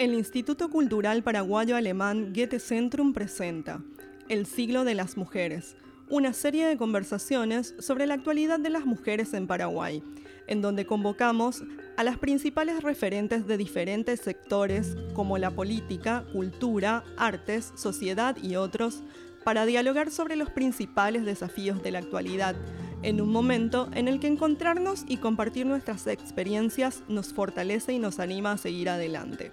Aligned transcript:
El 0.00 0.14
Instituto 0.14 0.70
Cultural 0.70 1.22
Paraguayo 1.22 1.76
Alemán 1.76 2.32
Goethe 2.34 2.58
Centrum 2.58 3.12
presenta 3.12 3.82
El 4.30 4.46
siglo 4.46 4.84
de 4.84 4.94
las 4.94 5.18
mujeres, 5.18 5.76
una 6.08 6.32
serie 6.32 6.66
de 6.66 6.78
conversaciones 6.78 7.74
sobre 7.80 8.06
la 8.06 8.14
actualidad 8.14 8.58
de 8.58 8.70
las 8.70 8.86
mujeres 8.86 9.34
en 9.34 9.46
Paraguay, 9.46 10.02
en 10.46 10.62
donde 10.62 10.86
convocamos 10.86 11.64
a 11.98 12.02
las 12.02 12.16
principales 12.16 12.82
referentes 12.82 13.46
de 13.46 13.58
diferentes 13.58 14.20
sectores 14.20 14.96
como 15.12 15.36
la 15.36 15.50
política, 15.50 16.24
cultura, 16.32 17.04
artes, 17.18 17.70
sociedad 17.76 18.38
y 18.42 18.56
otros, 18.56 19.02
para 19.44 19.66
dialogar 19.66 20.10
sobre 20.10 20.34
los 20.34 20.48
principales 20.48 21.26
desafíos 21.26 21.82
de 21.82 21.90
la 21.90 21.98
actualidad, 21.98 22.56
en 23.02 23.20
un 23.20 23.30
momento 23.30 23.90
en 23.92 24.08
el 24.08 24.18
que 24.18 24.28
encontrarnos 24.28 25.04
y 25.06 25.18
compartir 25.18 25.66
nuestras 25.66 26.06
experiencias 26.06 27.02
nos 27.06 27.34
fortalece 27.34 27.92
y 27.92 27.98
nos 27.98 28.18
anima 28.18 28.52
a 28.52 28.56
seguir 28.56 28.88
adelante. 28.88 29.52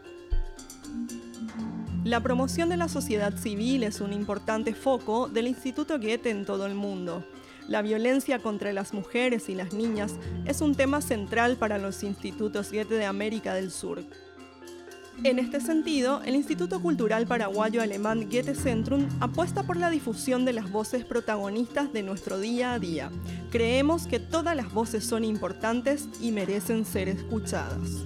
La 2.07 2.21
promoción 2.21 2.70
de 2.70 2.77
la 2.77 2.88
sociedad 2.88 3.35
civil 3.35 3.84
es 3.84 3.99
un 3.99 4.13
importante 4.13 4.73
foco 4.73 5.27
del 5.27 5.45
Instituto 5.45 5.99
Goethe 5.99 6.30
en 6.30 6.45
todo 6.45 6.66
el 6.66 6.73
mundo. 6.73 7.25
La 7.67 7.81
violencia 7.81 8.39
contra 8.39 8.71
las 8.71 8.93
mujeres 8.93 9.49
y 9.49 9.55
las 9.55 9.73
niñas 9.73 10.13
es 10.45 10.61
un 10.61 10.73
tema 10.73 11.02
central 11.02 11.57
para 11.57 11.77
los 11.77 12.03
institutos 12.03 12.71
Goethe 12.71 12.95
de 12.95 13.05
América 13.05 13.53
del 13.53 13.71
Sur. 13.71 14.05
En 15.25 15.38
este 15.38 15.59
sentido, 15.59 16.21
el 16.23 16.35
Instituto 16.35 16.81
Cultural 16.81 17.27
Paraguayo 17.27 17.81
Alemán 17.81 18.30
Goethe 18.31 18.55
Centrum 18.55 19.05
apuesta 19.19 19.63
por 19.63 19.75
la 19.75 19.89
difusión 19.89 20.45
de 20.45 20.53
las 20.53 20.71
voces 20.71 21.03
protagonistas 21.03 21.91
de 21.91 22.03
nuestro 22.03 22.39
día 22.39 22.71
a 22.71 22.80
día. 22.80 23.11
Creemos 23.52 24.08
que 24.08 24.19
todas 24.21 24.55
las 24.55 24.71
voces 24.71 25.03
son 25.03 25.25
importantes 25.25 26.08
y 26.21 26.31
merecen 26.31 26.85
ser 26.85 27.09
escuchadas. 27.09 28.05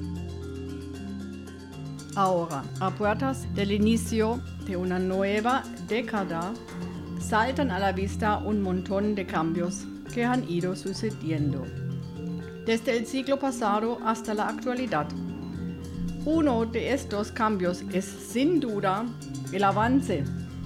Ahora, 2.15 2.63
a 2.81 2.91
puertas 2.91 3.47
del 3.55 3.71
inicio 3.71 4.41
de 4.65 4.75
una 4.75 4.99
nueva 4.99 5.63
década, 5.87 6.53
saltan 7.21 7.71
a 7.71 7.79
la 7.79 7.93
vista 7.93 8.37
un 8.37 8.61
montón 8.61 9.15
de 9.15 9.25
cambios 9.25 9.85
que 10.13 10.25
han 10.25 10.49
ido 10.49 10.75
sucediendo, 10.75 11.65
desde 12.65 12.97
el 12.97 13.05
siglo 13.05 13.39
pasado 13.39 13.97
hasta 14.03 14.33
la 14.33 14.49
actualidad. 14.49 15.07
Uno 16.25 16.65
de 16.65 16.91
estos 16.91 17.31
cambios 17.31 17.81
es 17.93 18.03
sin 18.03 18.59
duda 18.59 19.05
el 19.53 19.63
avance 19.63 20.25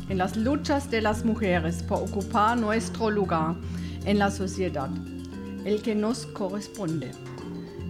en 0.10 0.18
las 0.18 0.36
luchas 0.36 0.90
de 0.90 1.02
las 1.02 1.24
mujeres 1.24 1.84
por 1.84 2.00
ocupar 2.00 2.58
nuestro 2.58 3.12
lugar 3.12 3.56
en 4.06 4.18
la 4.18 4.32
sociedad, 4.32 4.90
el 5.64 5.84
que 5.84 5.94
nos 5.94 6.26
corresponde, 6.26 7.12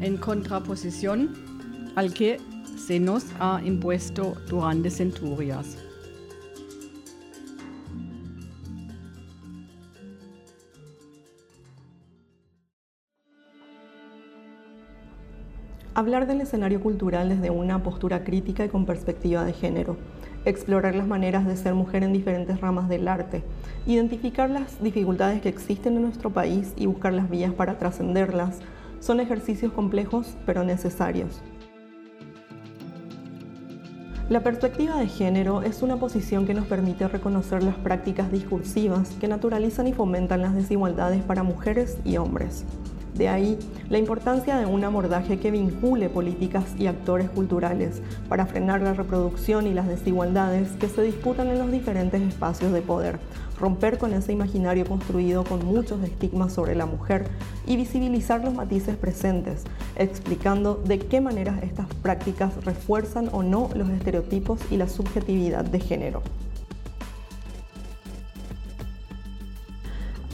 en 0.01 0.17
contraposición 0.17 1.33
al 1.95 2.13
que 2.13 2.37
se 2.75 2.99
nos 2.99 3.25
ha 3.39 3.61
impuesto 3.63 4.35
durante 4.47 4.89
centurias. 4.89 5.77
Hablar 15.97 16.27
del 16.27 16.41
escenario 16.41 16.81
cultural 16.81 17.29
desde 17.29 17.51
una 17.51 17.81
postura 17.81 18.25
crítica 18.25 18.65
y 18.65 18.69
con 18.69 18.85
perspectiva 18.85 19.45
de 19.45 19.53
género. 19.53 19.95
Explorar 20.43 20.93
las 20.93 21.07
maneras 21.07 21.47
de 21.47 21.55
ser 21.55 21.73
mujer 21.73 22.03
en 22.03 22.11
diferentes 22.11 22.59
ramas 22.59 22.89
del 22.89 23.07
arte. 23.07 23.43
Identificar 23.87 24.49
las 24.49 24.83
dificultades 24.83 25.41
que 25.41 25.47
existen 25.47 25.95
en 25.95 26.01
nuestro 26.01 26.31
país 26.31 26.73
y 26.75 26.85
buscar 26.85 27.13
las 27.13 27.29
vías 27.29 27.53
para 27.53 27.77
trascenderlas. 27.77 28.59
Son 28.99 29.21
ejercicios 29.21 29.71
complejos 29.71 30.35
pero 30.45 30.65
necesarios. 30.65 31.41
La 34.27 34.39
perspectiva 34.39 34.97
de 34.97 35.07
género 35.07 35.61
es 35.61 35.83
una 35.83 35.97
posición 35.97 36.47
que 36.47 36.55
nos 36.55 36.65
permite 36.65 37.07
reconocer 37.07 37.61
las 37.61 37.75
prácticas 37.75 38.31
discursivas 38.31 39.09
que 39.21 39.27
naturalizan 39.27 39.85
y 39.85 39.93
fomentan 39.93 40.41
las 40.41 40.55
desigualdades 40.55 41.21
para 41.21 41.43
mujeres 41.43 41.99
y 42.03 42.17
hombres. 42.17 42.65
De 43.15 43.29
ahí 43.29 43.57
la 43.89 43.97
importancia 43.97 44.57
de 44.57 44.65
un 44.65 44.83
abordaje 44.83 45.39
que 45.39 45.49
vincule 45.49 46.09
políticas 46.09 46.65
y 46.77 46.87
actores 46.87 47.29
culturales 47.29 48.01
para 48.27 48.45
frenar 48.45 48.81
la 48.81 48.93
reproducción 48.93 49.67
y 49.67 49.73
las 49.73 49.87
desigualdades 49.87 50.71
que 50.73 50.89
se 50.89 51.01
disputan 51.01 51.47
en 51.47 51.59
los 51.59 51.71
diferentes 51.71 52.21
espacios 52.21 52.73
de 52.73 52.81
poder, 52.81 53.19
romper 53.57 53.97
con 53.97 54.13
ese 54.13 54.33
imaginario 54.33 54.85
construido 54.85 55.45
con 55.45 55.65
muchos 55.65 56.03
estigmas 56.03 56.51
sobre 56.51 56.75
la 56.75 56.85
mujer 56.85 57.25
y 57.65 57.77
visibilizar 57.77 58.43
los 58.43 58.53
matices 58.53 58.97
presentes, 58.97 59.63
explicando 59.95 60.75
de 60.75 60.99
qué 60.99 61.21
manera 61.21 61.57
estas 61.61 61.87
prácticas 62.01 62.65
refuerzan 62.65 63.29
o 63.31 63.43
no 63.43 63.69
los 63.75 63.89
estereotipos 63.89 64.59
y 64.71 64.77
la 64.77 64.89
subjetividad 64.89 65.63
de 65.63 65.79
género. 65.79 66.21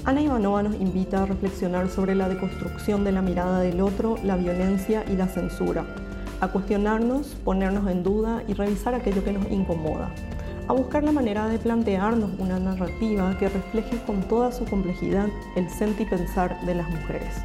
Ana 0.04 0.20
Ivanova 0.20 0.64
nos 0.64 0.74
invita 0.82 1.22
a 1.22 1.26
reflexionar 1.28 1.88
sobre 1.88 2.16
la 2.16 2.28
deconstrucción 2.28 3.04
de 3.04 3.12
la 3.12 3.22
mirada 3.22 3.60
del 3.60 3.82
otro, 3.82 4.18
la 4.24 4.36
violencia 4.36 5.06
y 5.08 5.16
la 5.16 5.28
censura, 5.28 5.86
a 6.40 6.48
cuestionarnos, 6.48 7.36
ponernos 7.46 7.88
en 7.88 8.02
duda 8.02 8.42
y 8.48 8.54
revisar 8.54 8.96
aquello 8.96 9.24
que 9.24 9.34
nos 9.34 9.52
incomoda, 9.52 10.12
a 10.68 10.74
buscar 10.74 11.04
la 11.04 11.12
manera 11.12 11.48
de 11.48 11.60
plantearnos 11.60 12.32
una 12.40 12.60
narrativa 12.60 13.38
que 13.38 13.50
refleje 13.50 14.02
con 14.08 14.24
toda 14.24 14.52
su 14.52 14.66
complejidad 14.66 15.28
el 15.56 15.70
sentir 15.70 16.08
y 16.08 16.10
pensar 16.10 16.60
de 16.66 16.74
las 16.74 16.90
mujeres. 16.90 17.36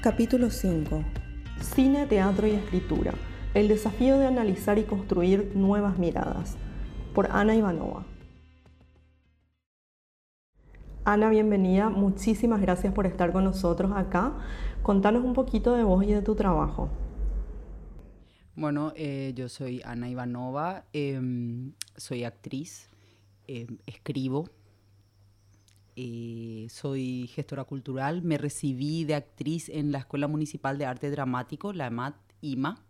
Capítulo 0.00 0.48
5. 0.48 1.02
Cine, 1.60 2.06
teatro 2.06 2.46
y 2.46 2.52
escritura. 2.52 3.14
El 3.52 3.66
desafío 3.66 4.16
de 4.16 4.28
analizar 4.28 4.78
y 4.78 4.84
construir 4.84 5.50
nuevas 5.56 5.98
miradas. 5.98 6.56
Por 7.12 7.32
Ana 7.32 7.56
Ivanova. 7.56 8.04
Ana, 11.04 11.30
bienvenida. 11.30 11.88
Muchísimas 11.88 12.60
gracias 12.60 12.92
por 12.92 13.06
estar 13.06 13.32
con 13.32 13.44
nosotros 13.44 13.90
acá. 13.94 14.34
Contanos 14.82 15.24
un 15.24 15.32
poquito 15.32 15.74
de 15.74 15.82
vos 15.82 16.04
y 16.04 16.08
de 16.08 16.20
tu 16.20 16.34
trabajo. 16.34 16.90
Bueno, 18.54 18.92
eh, 18.94 19.32
yo 19.34 19.48
soy 19.48 19.80
Ana 19.86 20.10
Ivanova, 20.10 20.84
em, 20.92 21.72
soy 21.96 22.24
actriz, 22.24 22.90
em, 23.46 23.78
escribo, 23.86 24.50
eh, 25.96 26.66
soy 26.68 27.28
gestora 27.28 27.64
cultural, 27.64 28.20
me 28.20 28.36
recibí 28.36 29.04
de 29.04 29.14
actriz 29.14 29.70
en 29.70 29.92
la 29.92 29.98
Escuela 30.00 30.28
Municipal 30.28 30.76
de 30.76 30.84
Arte 30.84 31.10
Dramático, 31.10 31.72
la 31.72 31.86
EMAT 31.86 32.14
IMA, 32.42 32.84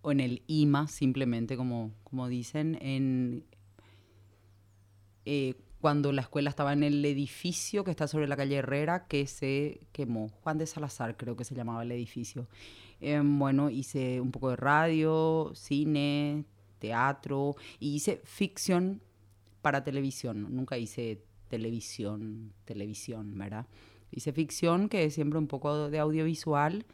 o 0.00 0.10
en 0.10 0.18
el 0.18 0.42
IMA 0.48 0.88
simplemente, 0.88 1.56
como, 1.56 1.92
como 2.02 2.26
dicen, 2.26 2.76
en... 2.82 3.44
Eh, 5.82 5.92
cuando 5.92 6.12
la 6.12 6.22
escuela 6.22 6.48
estaba 6.48 6.72
en 6.72 6.84
el 6.84 7.04
edificio 7.04 7.82
que 7.82 7.90
está 7.90 8.06
sobre 8.06 8.28
la 8.28 8.36
calle 8.36 8.56
Herrera, 8.56 9.06
que 9.08 9.26
se 9.26 9.80
quemó. 9.92 10.28
Juan 10.42 10.58
de 10.58 10.66
Salazar 10.66 11.16
creo 11.16 11.36
que 11.36 11.44
se 11.44 11.54
llamaba 11.54 11.82
el 11.82 11.90
edificio. 11.90 12.46
Em, 13.00 13.38
bueno, 13.38 13.68
hice 13.68 14.20
un 14.20 14.30
poco 14.30 14.50
de 14.50 14.56
radio, 14.56 15.50
cine, 15.54 16.44
teatro 16.78 17.56
y 17.80 17.94
hice 17.96 18.20
ficción 18.24 19.00
para 19.60 19.82
televisión. 19.82 20.54
Nunca 20.54 20.78
hice 20.78 21.24
televisión, 21.48 22.52
televisión, 22.64 23.36
¿verdad? 23.36 23.66
Hice 24.12 24.32
ficción, 24.32 24.88
que 24.88 25.04
es 25.04 25.14
siempre 25.14 25.38
un 25.38 25.48
poco 25.48 25.90
de 25.90 25.98
audiovisual. 25.98 26.84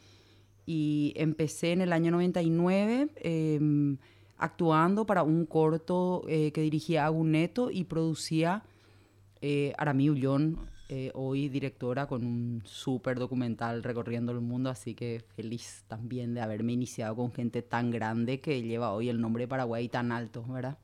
Y 0.66 1.12
empecé 1.16 1.72
en 1.72 1.82
el 1.82 1.93
año 1.93 2.10
99 2.10 3.10
em, 3.16 3.99
actuando 4.38 5.05
para 5.06 5.22
un 5.22 5.47
corto 5.47 6.22
eh, 6.28 6.53
que 6.53 6.62
dirigía 6.62 7.06
Aguneto 7.06 7.70
y 7.70 7.84
producía 7.84 8.65
eh, 9.41 9.72
Arami 9.78 10.10
Ullón, 10.10 10.59
eh, 10.91 11.10
hoy 11.15 11.50
directora 11.50 12.06
con 12.06 12.25
un 12.25 12.62
súper 12.64 13.19
documental 13.19 13.82
recorriendo 13.82 14.32
el 14.32 14.40
mundo, 14.40 14.70
así 14.70 14.94
que 14.94 15.23
feliz 15.37 15.85
también 15.87 16.32
de 16.32 16.40
haberme 16.40 16.73
iniciado 16.73 17.14
con 17.14 17.31
gente 17.32 17.61
tan 17.61 17.90
grande 17.90 18.40
que 18.40 18.62
lleva 18.62 18.93
hoy 18.93 19.11
el 19.11 19.20
nombre 19.20 19.44
de 19.44 19.49
Paraguay 19.49 19.88
tan 19.88 20.12
alto, 20.12 20.43
¿verdad? 20.49 20.79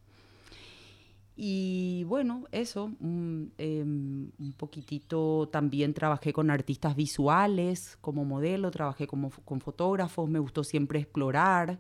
Y 1.37 2.05
bueno, 2.05 2.45
eso, 2.53 2.93
un, 3.01 3.53
em, 3.59 4.31
un 4.39 4.53
poquitito 4.53 5.49
también 5.51 5.93
trabajé 5.95 6.33
con 6.33 6.51
artistas 6.51 6.95
visuales 6.95 7.97
como 8.01 8.25
modelo, 8.25 8.71
trabajé 8.71 9.07
como, 9.07 9.31
con 9.31 9.61
fotógrafos, 9.61 10.29
me 10.29 10.39
gustó 10.39 10.63
siempre 10.65 11.01
explorar, 11.01 11.79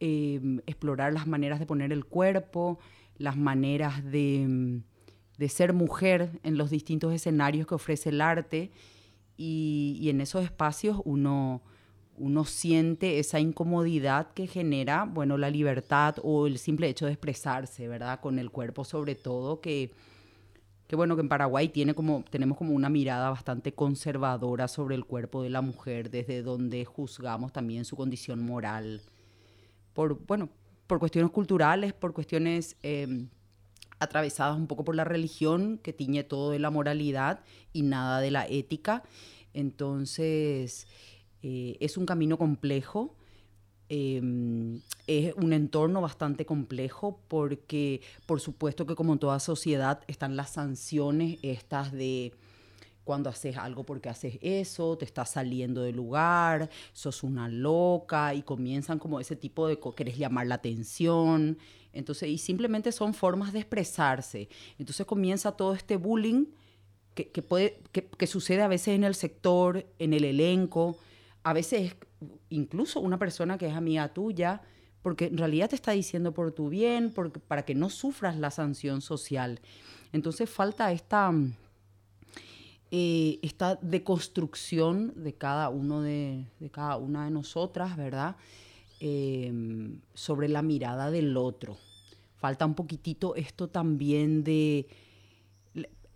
em, 0.00 0.60
explorar 0.66 1.12
las 1.12 1.26
maneras 1.26 1.58
de 1.60 1.66
poner 1.66 1.92
el 1.92 2.04
cuerpo, 2.06 2.78
las 3.18 3.36
maneras 3.36 4.04
de 4.04 4.42
em, 4.42 4.82
de 5.42 5.48
ser 5.48 5.72
mujer 5.72 6.38
en 6.44 6.56
los 6.56 6.70
distintos 6.70 7.12
escenarios 7.12 7.66
que 7.66 7.74
ofrece 7.74 8.10
el 8.10 8.20
arte 8.20 8.70
y, 9.36 10.06
en 10.08 10.20
esos 10.20 10.44
espacios 10.44 11.00
uno, 11.04 11.62
uno 12.16 12.44
siente 12.44 13.18
esa 13.18 13.40
incomodidad 13.40 14.30
que 14.34 14.46
genera, 14.46 15.04
bueno, 15.04 15.36
la 15.36 15.50
libertad 15.50 16.14
o 16.22 16.46
el 16.46 16.58
simple 16.58 16.88
hecho 16.88 17.06
de 17.06 17.12
expresarse, 17.14 17.88
¿verdad? 17.88 18.20
Con 18.20 18.38
el 18.38 18.52
cuerpo 18.52 18.84
sobre 18.84 19.16
todo, 19.16 19.60
que, 19.60 19.90
que 20.86 20.94
bueno, 20.94 21.16
que 21.16 21.22
en 21.22 21.28
Paraguay 21.28 21.68
tiene 21.70 21.92
como, 21.92 22.24
tenemos 22.30 22.56
como 22.56 22.72
una 22.72 22.88
mirada 22.88 23.28
bastante 23.28 23.74
conservadora 23.74 24.68
sobre 24.68 24.94
el 24.94 25.04
cuerpo 25.04 25.42
de 25.42 25.50
la 25.50 25.60
mujer, 25.60 26.08
desde 26.08 26.44
donde 26.44 26.84
juzgamos 26.84 27.52
también 27.52 27.84
su 27.84 27.96
condición 27.96 28.40
moral, 28.44 29.02
por, 29.92 30.24
bueno, 30.24 30.50
por 30.86 31.00
cuestiones 31.00 31.32
culturales, 31.32 31.92
por 31.94 32.12
cuestiones 32.12 32.76
em, 32.84 33.28
atravesadas 34.02 34.56
un 34.56 34.66
poco 34.66 34.84
por 34.84 34.94
la 34.94 35.04
religión, 35.04 35.78
que 35.82 35.92
tiñe 35.92 36.24
todo 36.24 36.50
de 36.50 36.58
la 36.58 36.70
moralidad 36.70 37.40
y 37.72 37.82
nada 37.82 38.20
de 38.20 38.30
la 38.30 38.46
ética. 38.46 39.02
Entonces, 39.54 40.86
eh, 41.42 41.76
es 41.80 41.96
un 41.96 42.06
camino 42.06 42.38
complejo. 42.38 43.16
Em, 43.88 44.80
es 45.06 45.34
un 45.34 45.52
entorno 45.52 46.00
bastante 46.00 46.46
complejo 46.46 47.20
porque, 47.28 48.00
por 48.26 48.40
supuesto 48.40 48.86
que 48.86 48.94
como 48.94 49.12
en 49.12 49.18
toda 49.18 49.38
sociedad 49.40 50.00
están 50.06 50.36
las 50.36 50.50
sanciones 50.50 51.38
estas 51.42 51.92
de 51.92 52.32
cuando 53.04 53.30
haces 53.30 53.56
algo 53.56 53.84
porque 53.84 54.08
haces 54.08 54.38
eso, 54.40 54.96
te 54.96 55.04
estás 55.04 55.30
saliendo 55.30 55.82
del 55.82 55.96
lugar, 55.96 56.70
sos 56.92 57.22
una 57.22 57.48
loca 57.48 58.34
y 58.34 58.42
comienzan 58.42 58.98
como 58.98 59.20
ese 59.20 59.36
tipo 59.36 59.66
de, 59.66 59.78
querés 59.96 60.16
llamar 60.16 60.46
la 60.46 60.56
atención. 60.56 61.58
Entonces, 61.92 62.28
y 62.28 62.38
simplemente 62.38 62.92
son 62.92 63.12
formas 63.14 63.52
de 63.52 63.60
expresarse. 63.60 64.48
Entonces 64.78 65.04
comienza 65.06 65.52
todo 65.52 65.74
este 65.74 65.96
bullying 65.96 66.46
que, 67.14 67.42
puede, 67.42 67.82
que, 67.92 68.26
sucede 68.26 68.62
a 68.62 68.68
veces 68.68 68.94
en 68.94 69.04
el 69.04 69.14
sector, 69.14 69.86
en 69.98 70.14
el 70.14 70.24
elenco, 70.24 70.96
a 71.42 71.52
veces 71.52 71.94
incluso 72.48 73.00
una 73.00 73.18
persona 73.18 73.58
que 73.58 73.66
es 73.66 73.74
amiga 73.74 74.12
tuya, 74.14 74.62
porque 75.02 75.26
en 75.26 75.36
realidad 75.36 75.68
te 75.68 75.74
está 75.74 75.92
diciendo 75.92 76.32
por 76.32 76.52
tu 76.52 76.68
bien, 76.70 77.12
porque, 77.12 77.40
para 77.40 77.64
que 77.64 77.74
no 77.74 77.90
sufras 77.90 78.36
la 78.36 78.50
sanción 78.50 79.02
social. 79.02 79.60
Entonces 80.12 80.48
falta 80.48 80.92
esta, 80.92 81.32
eh, 82.94 83.38
esta 83.40 83.76
deconstrucción 83.76 85.14
de 85.16 85.32
cada 85.32 85.70
uno 85.70 86.02
de, 86.02 86.44
cada 86.72 86.98
una 86.98 87.24
de 87.24 87.30
nosotras, 87.30 87.96
¿verdad? 87.96 88.36
Em, 89.00 89.98
sobre 90.12 90.46
la 90.46 90.60
mirada 90.60 91.10
del 91.10 91.38
otro. 91.38 91.78
Falta 92.36 92.66
un 92.66 92.74
poquitito 92.74 93.34
esto 93.34 93.68
también 93.68 94.44
de 94.44 94.88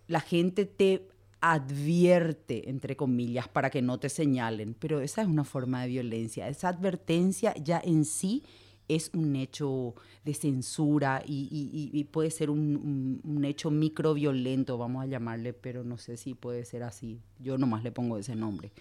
la 0.07 0.21
gente 0.21 0.65
te 0.65 1.07
advierte, 1.41 2.69
entre 2.69 2.95
comillas, 2.95 3.47
para 3.47 3.71
que 3.71 3.81
no 3.81 3.99
te 3.99 4.09
señalen, 4.09 4.75
pero 4.75 5.01
esa 5.01 5.23
es 5.23 5.27
una 5.27 5.45
forma 5.45 5.81
de 5.81 5.87
violencia. 5.87 6.47
Esa 6.47 6.69
advertencia 6.69 7.55
ya 7.55 7.81
en 7.83 8.05
sí 8.05 8.43
es 8.87 9.11
un 9.13 9.35
hecho 9.35 9.95
de 10.23 10.33
censura 10.33 11.21
y, 11.25 12.03
puede 12.11 12.31
ser 12.31 12.49
un, 12.49 13.21
un, 13.23 13.45
hecho 13.45 13.69
microviolento, 13.69 14.77
vamos 14.77 15.03
a 15.03 15.07
llamarle, 15.07 15.53
pero 15.53 15.83
no 15.83 15.97
sé 15.97 16.17
si 16.17 16.33
puede 16.33 16.63
ser 16.65 16.83
así. 16.83 17.21
Yo 17.39 17.57
nomás 17.57 17.83
le 17.83 17.91
pongo 17.91 18.17
ese 18.17 18.35
nombre, 18.35 18.71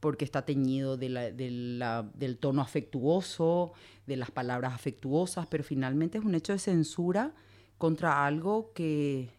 porque 0.00 0.24
está 0.24 0.44
teñido 0.44 0.96
del 0.96 2.38
tono 2.40 2.62
afectuoso, 2.62 3.72
de 4.06 4.16
las 4.16 4.30
palabras 4.30 4.74
afectuosas, 4.74 5.46
pero 5.46 5.64
finalmente 5.64 6.18
es 6.18 6.24
un 6.24 6.34
hecho 6.34 6.52
de 6.52 6.58
censura 6.58 7.34
contra 7.78 8.26
algo 8.26 8.72
que, 8.74 9.30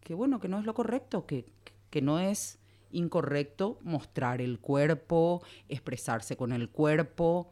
que 0.00 0.14
bueno, 0.14 0.40
que 0.40 0.48
no 0.48 0.58
es 0.58 0.64
lo 0.64 0.74
correcto, 0.74 1.26
que, 1.26 1.46
que 1.90 2.00
no 2.00 2.18
es 2.18 2.58
incorrecto 2.92 3.78
mostrar 3.82 4.40
el 4.40 4.58
cuerpo, 4.58 5.42
expresarse 5.68 6.36
con 6.36 6.52
el 6.52 6.68
cuerpo, 6.68 7.50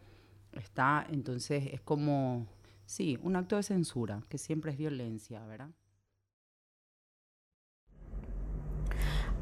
está, 0.61 1.07
entonces 1.11 1.69
es 1.73 1.81
como, 1.81 2.47
sí, 2.87 3.19
un 3.23 3.37
acto 3.37 3.57
de 3.57 3.63
censura, 3.63 4.23
que 4.29 4.39
siempre 4.39 4.73
es 4.73 4.79
violencia, 4.79 5.45
¿verdad? 5.47 5.71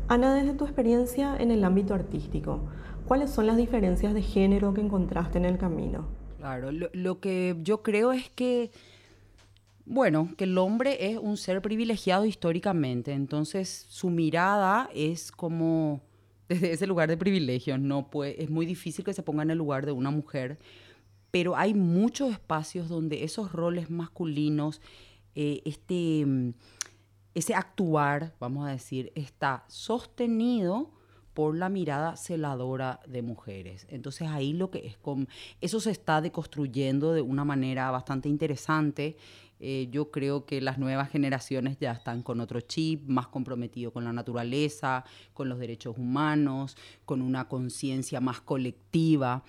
Ana, 0.09 0.35
desde 0.35 0.55
tu 0.55 0.65
experiencia 0.65 1.37
en 1.37 1.51
el 1.51 1.65
ámbito 1.65 1.95
artístico, 1.95 2.61
¿cuáles 3.07 3.31
son 3.31 3.47
las 3.47 3.57
diferencias 3.57 4.15
de 4.15 4.23
género 4.23 4.75
que 4.75 4.81
encontraste 4.81 5.39
en 5.39 5.45
el 5.45 5.59
camino? 5.59 6.09
Claro, 6.39 6.71
lo 6.73 7.21
que 7.21 7.57
yo 7.63 7.83
creo 7.83 8.13
es 8.13 8.29
que 8.31 8.73
bueno, 9.85 10.33
que 10.37 10.45
el 10.45 10.57
hombre 10.59 11.11
es 11.11 11.19
un 11.19 11.37
ser 11.37 11.61
privilegiado 11.61 12.25
históricamente, 12.25 13.13
entonces 13.13 13.87
su 13.89 14.11
mirada 14.11 14.89
es 14.95 15.33
como 15.33 16.01
desde 16.49 16.73
ese 16.73 16.87
lugar 16.87 17.09
de 17.09 17.17
privilegio, 17.17 17.79
no 17.79 18.09
es 18.25 18.51
muy 18.51 18.67
difícil 18.67 19.05
que 19.05 19.15
se 19.15 19.23
ponga 19.23 19.43
en 19.43 19.51
el 19.51 19.59
lugar 19.59 19.87
de 19.87 19.93
una 19.93 20.11
mujer, 20.11 20.59
pero 21.33 21.57
hay 21.57 21.75
muchos 21.75 22.31
espacios 22.31 22.89
donde 22.89 23.25
esos 23.25 23.51
roles 23.51 23.91
masculinos, 23.91 24.81
eh, 25.35 25.63
este, 25.65 26.25
mm, 26.25 26.53
ese 27.35 27.55
actuar, 27.57 28.35
vamos 28.39 28.69
a 28.69 28.71
decir, 28.71 29.11
está 29.17 29.65
sostenido 29.67 30.93
por 31.35 31.57
la 31.57 31.69
mirada 31.69 32.17
celadora 32.17 33.01
de 33.09 33.23
mujeres. 33.23 33.87
Entonces 33.89 34.29
ahí 34.29 34.53
lo 34.53 34.71
que 34.71 34.87
es 34.87 34.97
con 34.99 35.29
eso 35.61 35.81
se 35.81 35.91
está 35.91 36.21
deconstruyendo 36.21 37.13
de 37.13 37.23
una 37.23 37.45
manera 37.45 37.91
bastante 37.91 38.29
interesante 38.29 39.17
eh, 39.65 39.87
yo 39.93 40.11
creo 40.11 40.45
que 40.45 40.61
las 40.61 40.79
nuevas 40.79 41.09
generaciones 41.09 41.79
ya 41.79 41.93
están 41.93 42.25
con 42.25 42.41
otro 42.41 42.61
chip, 42.61 43.07
más 43.07 43.29
comprometido 43.29 43.93
con 43.93 44.03
la 44.03 44.13
naturaleza, 44.13 45.05
con 45.35 45.49
los 45.49 45.61
derechos 45.61 45.97
humanos, 45.97 46.77
con 47.05 47.23
una 47.23 47.47
conciencia 47.47 48.21
más 48.21 48.41
colectiva. 48.41 49.45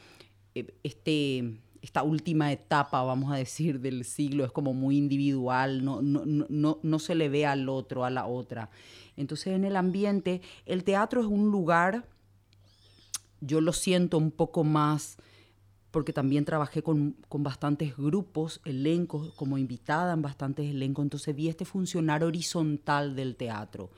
Eh, 0.54 0.68
este, 0.84 1.58
esta 1.84 2.02
última 2.02 2.50
etapa, 2.54 3.04
vamos 3.04 3.32
a 3.34 3.36
decir, 3.36 3.82
del 3.82 4.06
siglo 4.06 4.46
es 4.46 4.52
como 4.54 4.74
muy 4.74 4.98
individual, 4.98 5.84
no, 5.84 6.02
no, 6.02 6.24
no, 6.26 6.80
no 6.82 7.00
se 7.00 7.14
le 7.14 7.28
ve 7.28 7.46
al 7.46 7.68
otro, 7.68 8.06
a 8.06 8.10
la 8.10 8.26
otra. 8.26 8.70
Entonces 9.18 9.48
en 9.48 9.66
el 9.66 9.76
ambiente, 9.76 10.42
el 10.66 10.86
teatro 10.86 11.20
es 11.20 11.28
un 11.28 11.52
lugar, 11.52 12.08
yo 13.42 13.60
lo 13.60 13.74
siento 13.74 14.18
un 14.18 14.32
poco 14.32 14.64
más 14.64 15.18
porque 15.92 16.14
también 16.14 16.46
trabajé 16.46 16.82
con, 16.82 17.18
bastantes 17.30 17.98
grupos, 17.98 18.62
elencos, 18.64 19.34
como 19.34 19.58
invitada 19.58 20.14
en 20.14 20.22
bastantes 20.22 20.72
elencos, 20.72 21.04
entonces 21.04 21.36
vi 21.36 21.50
este 21.50 21.66
funcionar 21.66 22.24
horizontal 22.24 23.14
del 23.14 23.36
teatro. 23.36 23.92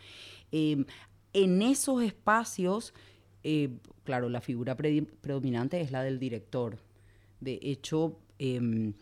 Em, 0.51 0.85
en 1.33 1.61
esos 1.61 2.01
espacios, 2.01 2.95
eh, 3.43 3.77
claro, 4.03 4.27
la 4.27 4.41
figura 4.41 4.75
predominante 4.75 5.79
es 5.81 5.91
la 5.91 6.01
del 6.01 6.17
director. 6.17 6.79
De 7.45 7.59
hecho, 7.61 8.17
em, 8.39 8.93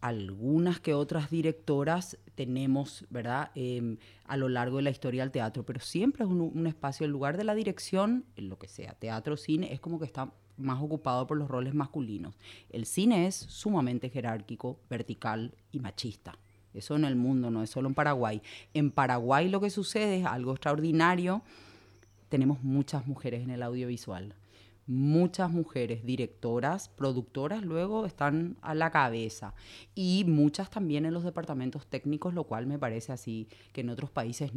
algunas 0.00 0.80
que 0.80 0.94
otras 0.94 1.30
directoras 1.30 2.16
tenemos, 2.34 3.04
¿verdad?, 3.10 3.50
em, 3.54 3.98
a 4.24 4.38
lo 4.38 4.48
largo 4.48 4.78
de 4.78 4.84
la 4.84 4.90
historia 4.90 5.22
del 5.22 5.30
teatro, 5.30 5.64
pero 5.66 5.78
siempre 5.78 6.24
es 6.24 6.30
un, 6.30 6.40
un 6.40 6.66
espacio, 6.66 7.04
el 7.04 7.12
lugar 7.12 7.36
de 7.36 7.44
la 7.44 7.54
dirección, 7.54 8.24
en 8.36 8.48
lo 8.48 8.58
que 8.58 8.66
sea, 8.66 8.94
teatro, 8.94 9.36
cine, 9.36 9.74
es 9.74 9.80
como 9.80 9.98
que 9.98 10.06
está 10.06 10.32
más 10.56 10.82
ocupado 10.82 11.26
por 11.26 11.36
los 11.36 11.48
roles 11.48 11.74
masculinos. 11.74 12.34
El 12.70 12.86
cine 12.86 13.26
es 13.26 13.34
sumamente 13.34 14.08
jerárquico, 14.08 14.80
vertical 14.88 15.54
y 15.70 15.80
machista. 15.80 16.38
Eso 16.72 16.96
en 16.96 17.04
el 17.04 17.16
mundo, 17.16 17.50
no 17.50 17.62
es 17.62 17.68
solo 17.68 17.88
en 17.88 17.94
Paraguay. 17.94 18.40
En 18.72 18.90
Paraguay 18.90 19.50
lo 19.50 19.60
que 19.60 19.68
sucede 19.68 20.20
es 20.20 20.24
algo 20.24 20.52
extraordinario. 20.52 21.42
Tenemos 22.30 22.62
muchas 22.62 23.06
mujeres 23.06 23.42
en 23.42 23.50
el 23.50 23.62
audiovisual. 23.62 24.34
Muchas 24.86 25.50
mujeres 25.50 26.04
directoras, 26.04 26.88
productoras, 26.88 27.62
luego 27.62 28.04
están 28.04 28.56
a 28.62 28.74
la 28.74 28.90
cabeza. 28.90 29.54
Y 29.94 30.24
muchas 30.26 30.70
también 30.70 31.06
en 31.06 31.14
los 31.14 31.24
departamentos 31.24 31.86
técnicos, 31.86 32.34
lo 32.34 32.44
cual 32.44 32.66
me 32.66 32.78
parece 32.78 33.12
así 33.12 33.48
que 33.72 33.82
en 33.82 33.90
otros 33.90 34.10
países 34.10 34.50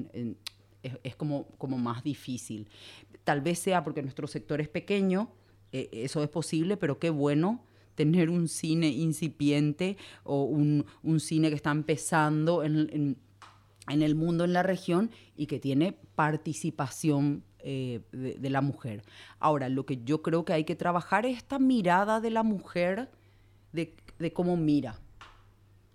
es, 1.04 1.16
como, 1.16 1.48
como 1.58 1.78
más 1.78 2.04
difícil. 2.04 2.68
Tal 3.24 3.42
vez 3.42 3.60
sea 3.60 3.84
porque 3.84 4.02
nuestro 4.02 4.28
sector 4.28 4.62
es 4.62 4.70
pequeño, 4.70 5.30
e, 5.72 5.90
eso 5.92 6.24
es 6.24 6.30
posible, 6.30 6.78
pero 6.78 7.00
qué 7.00 7.10
bueno 7.10 7.62
tener 7.96 8.30
un 8.30 8.48
cine 8.48 8.90
incipiente 8.90 9.98
o 10.24 10.44
un, 10.44 10.86
cine 11.20 11.50
que 11.50 11.56
está 11.56 11.72
empezando 11.72 12.64
en, 12.64 13.18
el 13.88 14.16
mundo, 14.16 14.44
en 14.44 14.54
la 14.54 14.64
región 14.64 15.12
y 15.38 15.48
que 15.48 15.60
tiene 15.60 15.98
participación 16.16 17.44
eh, 17.68 18.02
de, 18.12 18.50
la 18.52 18.62
mujer. 18.62 19.02
Ahora, 19.40 19.70
lo 19.70 19.88
que 19.88 20.04
yo 20.04 20.22
creo 20.22 20.46
que 20.46 20.54
hay 20.54 20.66
que 20.66 20.76
trabajar 20.76 21.26
es 21.26 21.38
esta 21.38 21.58
mirada 21.58 22.22
de 22.22 22.30
la 22.30 22.44
mujer, 22.44 23.10
de, 23.74 23.96
de 24.20 24.34
cómo 24.34 24.56
mira. 24.56 25.02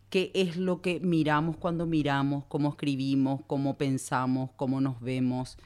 ¿Qué 0.09 0.33
es 0.35 0.57
lo 0.57 0.83
que 0.83 0.99
miramos 0.99 1.57
cuando 1.57 1.87
miramos, 1.87 2.45
cómo 2.47 2.71
escribimos, 2.71 3.43
cómo 3.47 3.79
pensamos, 3.79 4.51
cómo 4.57 4.81
nos 4.81 5.01
vemos? 5.01 5.59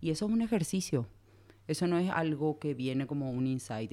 Y 0.00 0.08
eso 0.08 0.24
es 0.24 0.32
un 0.32 0.40
ejercicio. 0.40 1.06
Eso 1.68 1.86
no 1.86 1.98
es 1.98 2.08
algo 2.08 2.58
que 2.58 2.72
viene 2.72 3.06
como 3.06 3.30
un 3.30 3.46
insight. 3.46 3.92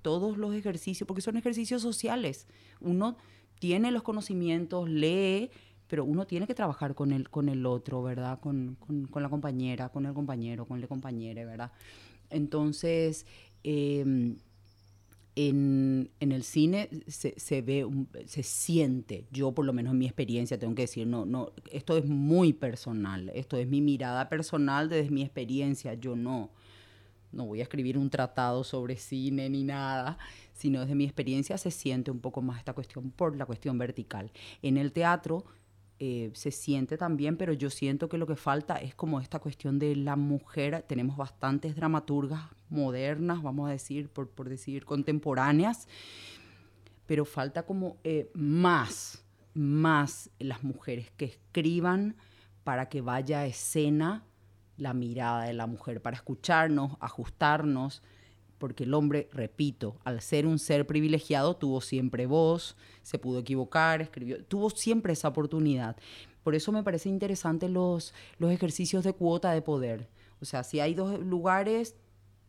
todos 0.00 0.38
los 0.38 0.54
ejercicios, 0.54 1.06
porque 1.06 1.20
son 1.20 1.36
ejercicios 1.36 1.82
sociales. 1.82 2.46
Uno 2.80 3.18
tiene 3.58 3.90
los 3.90 4.02
conocimientos, 4.02 4.88
lee, 4.88 5.50
pero 5.92 6.06
uno 6.06 6.26
tiene 6.26 6.46
que 6.46 6.54
trabajar 6.54 6.94
con 6.94 7.12
el, 7.12 7.28
con 7.28 7.50
el 7.50 7.66
otro, 7.66 8.02
¿verdad? 8.02 8.40
Con, 8.40 8.78
la 9.14 9.28
compañera, 9.28 9.90
con 9.90 10.06
el 10.06 10.14
compañero, 10.14 10.64
con 10.64 10.80
la 10.80 10.86
compañera, 10.86 11.44
¿verdad? 11.44 11.70
Entonces, 12.30 13.26
em, 13.62 14.38
en, 15.36 16.08
el 16.18 16.44
cine 16.44 16.88
se, 17.08 17.60
ve, 17.60 17.86
se 18.24 18.42
siente, 18.42 19.26
yo 19.30 19.52
por 19.52 19.66
lo 19.66 19.74
menos 19.74 19.92
en 19.92 19.98
mi 19.98 20.06
experiencia 20.06 20.58
tengo 20.58 20.74
que 20.74 20.84
decir, 20.84 21.06
no, 21.06 21.26
no, 21.26 21.52
esto 21.70 21.98
es 21.98 22.06
muy 22.06 22.54
personal, 22.54 23.30
esto 23.34 23.58
es 23.58 23.68
mi 23.68 23.82
mirada 23.82 24.30
personal 24.30 24.88
desde 24.88 25.10
mi 25.10 25.20
experiencia, 25.20 25.92
yo 25.92 26.16
no, 26.16 26.48
no 27.32 27.44
voy 27.44 27.60
a 27.60 27.64
escribir 27.64 27.98
un 27.98 28.08
tratado 28.08 28.64
sobre 28.64 28.96
cine 28.96 29.50
ni 29.50 29.62
nada, 29.62 30.16
sino 30.54 30.80
desde 30.80 30.94
mi 30.94 31.04
experiencia 31.04 31.58
se 31.58 31.70
siente 31.70 32.10
un 32.10 32.20
poco 32.20 32.40
más 32.40 32.60
esta 32.60 32.72
cuestión 32.72 33.10
por 33.10 33.36
la 33.36 33.44
cuestión 33.44 33.76
vertical. 33.76 34.32
En 34.62 34.78
el 34.78 34.92
teatro 34.92 35.44
eh, 35.98 36.30
se 36.34 36.50
siente 36.50 36.98
también, 36.98 37.36
pero 37.36 37.52
yo 37.52 37.70
siento 37.70 38.08
que 38.08 38.18
lo 38.18 38.26
que 38.26 38.36
falta 38.36 38.76
es 38.76 38.94
como 38.94 39.20
esta 39.20 39.38
cuestión 39.38 39.78
de 39.78 39.94
la 39.94 40.16
mujer. 40.16 40.84
Tenemos 40.88 41.16
bastantes 41.16 41.76
dramaturgas 41.76 42.42
modernas, 42.68 43.42
vamos 43.42 43.68
a 43.68 43.72
decir, 43.72 44.08
por, 44.08 44.28
por 44.28 44.48
decir, 44.48 44.84
contemporáneas, 44.84 45.86
pero 47.06 47.24
falta 47.24 47.64
como 47.64 47.98
eh, 48.04 48.30
más, 48.34 49.24
más 49.54 50.30
las 50.38 50.64
mujeres 50.64 51.10
que 51.12 51.26
escriban 51.26 52.16
para 52.64 52.88
que 52.88 53.00
vaya 53.00 53.40
a 53.40 53.46
escena 53.46 54.24
la 54.76 54.94
mirada 54.94 55.44
de 55.44 55.52
la 55.52 55.66
mujer, 55.66 56.02
para 56.02 56.16
escucharnos, 56.16 56.96
ajustarnos, 57.00 58.02
porque 58.62 58.84
el 58.84 58.94
hombre, 58.94 59.28
repito, 59.32 59.96
al 60.04 60.20
ser 60.20 60.46
un 60.46 60.60
ser 60.60 60.86
privilegiado, 60.86 61.56
tuvo 61.56 61.80
siempre 61.80 62.26
voz, 62.26 62.76
se 63.02 63.18
pudo 63.18 63.40
equivocar, 63.40 64.00
escribió, 64.00 64.44
tuvo 64.44 64.70
siempre 64.70 65.14
esa 65.14 65.26
oportunidad. 65.26 65.96
Por 66.44 66.54
eso 66.54 66.70
me 66.70 66.84
parece 66.84 67.08
interesante 67.08 67.68
los, 67.68 68.14
los 68.38 68.52
ejercicios 68.52 69.02
de 69.02 69.14
cuota 69.14 69.50
de 69.50 69.62
poder. 69.62 70.08
O 70.40 70.44
sea, 70.44 70.62
si 70.62 70.78
hay 70.78 70.94
dos 70.94 71.18
lugares, 71.18 71.96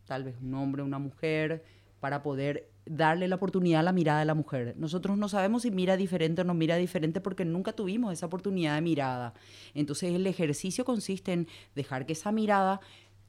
tal 0.06 0.22
vez 0.22 0.36
un 0.40 0.54
hombre, 0.54 0.84
una 0.84 1.00
mujer, 1.00 1.64
para 1.98 2.22
poder 2.22 2.70
darle 2.86 3.28
la 3.28 3.34
oportunidad 3.34 3.80
a 3.80 3.82
la 3.82 3.92
mirada 3.92 4.20
de 4.20 4.26
la 4.26 4.34
mujer. 4.34 4.74
Nosotros 4.76 5.18
no 5.18 5.28
sabemos 5.28 5.62
si 5.62 5.70
mira 5.70 5.96
diferente 5.96 6.42
o 6.42 6.44
no 6.44 6.54
mira 6.54 6.76
diferente 6.76 7.20
porque 7.20 7.44
nunca 7.44 7.72
tuvimos 7.72 8.12
esa 8.12 8.26
oportunidad 8.26 8.74
de 8.74 8.82
mirada. 8.82 9.34
Entonces 9.74 10.14
el 10.14 10.26
ejercicio 10.26 10.84
consiste 10.84 11.32
en 11.32 11.48
dejar 11.74 12.06
que 12.06 12.12
esa 12.12 12.30
mirada 12.30 12.80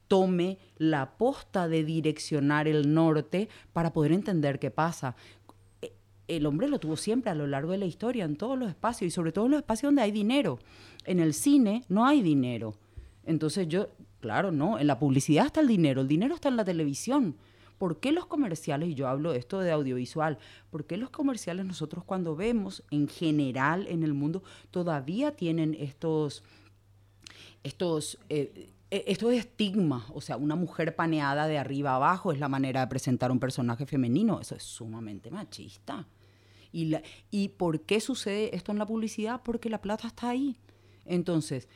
tome 0.08 0.58
la 0.76 1.16
posta 1.16 1.68
de 1.68 1.84
direccionar 1.84 2.68
el 2.68 2.92
norte 2.92 3.48
para 3.72 3.92
poder 3.92 4.12
entender 4.12 4.58
qué 4.58 4.70
pasa. 4.70 5.16
E, 5.82 5.92
el 6.28 6.46
hombre 6.46 6.68
lo 6.68 6.78
tuvo 6.78 6.96
siempre 6.96 7.30
a 7.30 7.34
lo 7.34 7.46
largo 7.46 7.72
de 7.72 7.78
la 7.78 7.86
historia, 7.86 8.24
en 8.24 8.36
todos 8.36 8.58
los 8.58 8.68
espacios, 8.68 9.08
y 9.08 9.10
sobre 9.10 9.32
todo 9.32 9.46
en 9.46 9.52
los 9.52 9.60
espacios 9.60 9.88
donde 9.88 10.02
hay 10.02 10.12
dinero. 10.12 10.58
En 11.04 11.20
el 11.20 11.34
cine 11.34 11.84
no 11.88 12.06
hay 12.06 12.22
dinero. 12.22 12.74
Entonces 13.24 13.68
yo, 13.68 13.88
claro, 14.20 14.52
no, 14.52 14.78
en 14.78 14.86
la 14.86 14.98
publicidad 14.98 15.46
está 15.46 15.60
el 15.60 15.68
dinero, 15.68 16.00
el 16.00 16.08
dinero 16.08 16.34
está 16.34 16.48
en 16.48 16.56
la 16.56 16.64
televisión. 16.64 17.36
¿Por 17.78 18.00
qué 18.00 18.10
los 18.12 18.26
comerciales, 18.26 18.88
y 18.88 18.94
yo 18.94 19.06
hablo 19.06 19.34
esto 19.34 19.60
de 19.60 19.70
audiovisual, 19.70 20.38
por 20.70 20.86
qué 20.86 20.96
los 20.96 21.10
comerciales 21.10 21.66
nosotros 21.66 22.04
cuando 22.04 22.34
vemos 22.34 22.82
en 22.90 23.06
general 23.06 23.86
en 23.88 24.02
el 24.02 24.14
mundo 24.14 24.42
todavía 24.70 25.32
tienen 25.32 25.74
estos, 25.74 26.42
estos 27.64 28.18
eh, 28.30 28.70
esto 28.90 29.30
es 29.30 29.40
estigma, 29.40 30.06
o 30.14 30.20
sea, 30.20 30.36
una 30.36 30.54
mujer 30.54 30.94
paneada 30.94 31.48
de 31.48 31.58
arriba 31.58 31.96
abajo 31.96 32.32
es 32.32 32.38
la 32.38 32.48
manera 32.48 32.80
de 32.80 32.86
presentar 32.86 33.32
un 33.32 33.40
personaje 33.40 33.84
femenino, 33.86 34.40
eso 34.40 34.54
es 34.54 34.62
sumamente 34.62 35.30
machista. 35.30 36.06
¿Y, 36.72 36.94
¿Y 37.30 37.48
por 37.48 37.80
qué 37.80 38.00
sucede 38.00 38.54
esto 38.54 38.70
en 38.70 38.78
la 38.78 38.86
publicidad? 38.86 39.40
Porque 39.42 39.70
la 39.70 39.80
plata 39.80 40.06
está 40.06 40.28
ahí. 40.30 40.56
Entonces, 41.04 41.68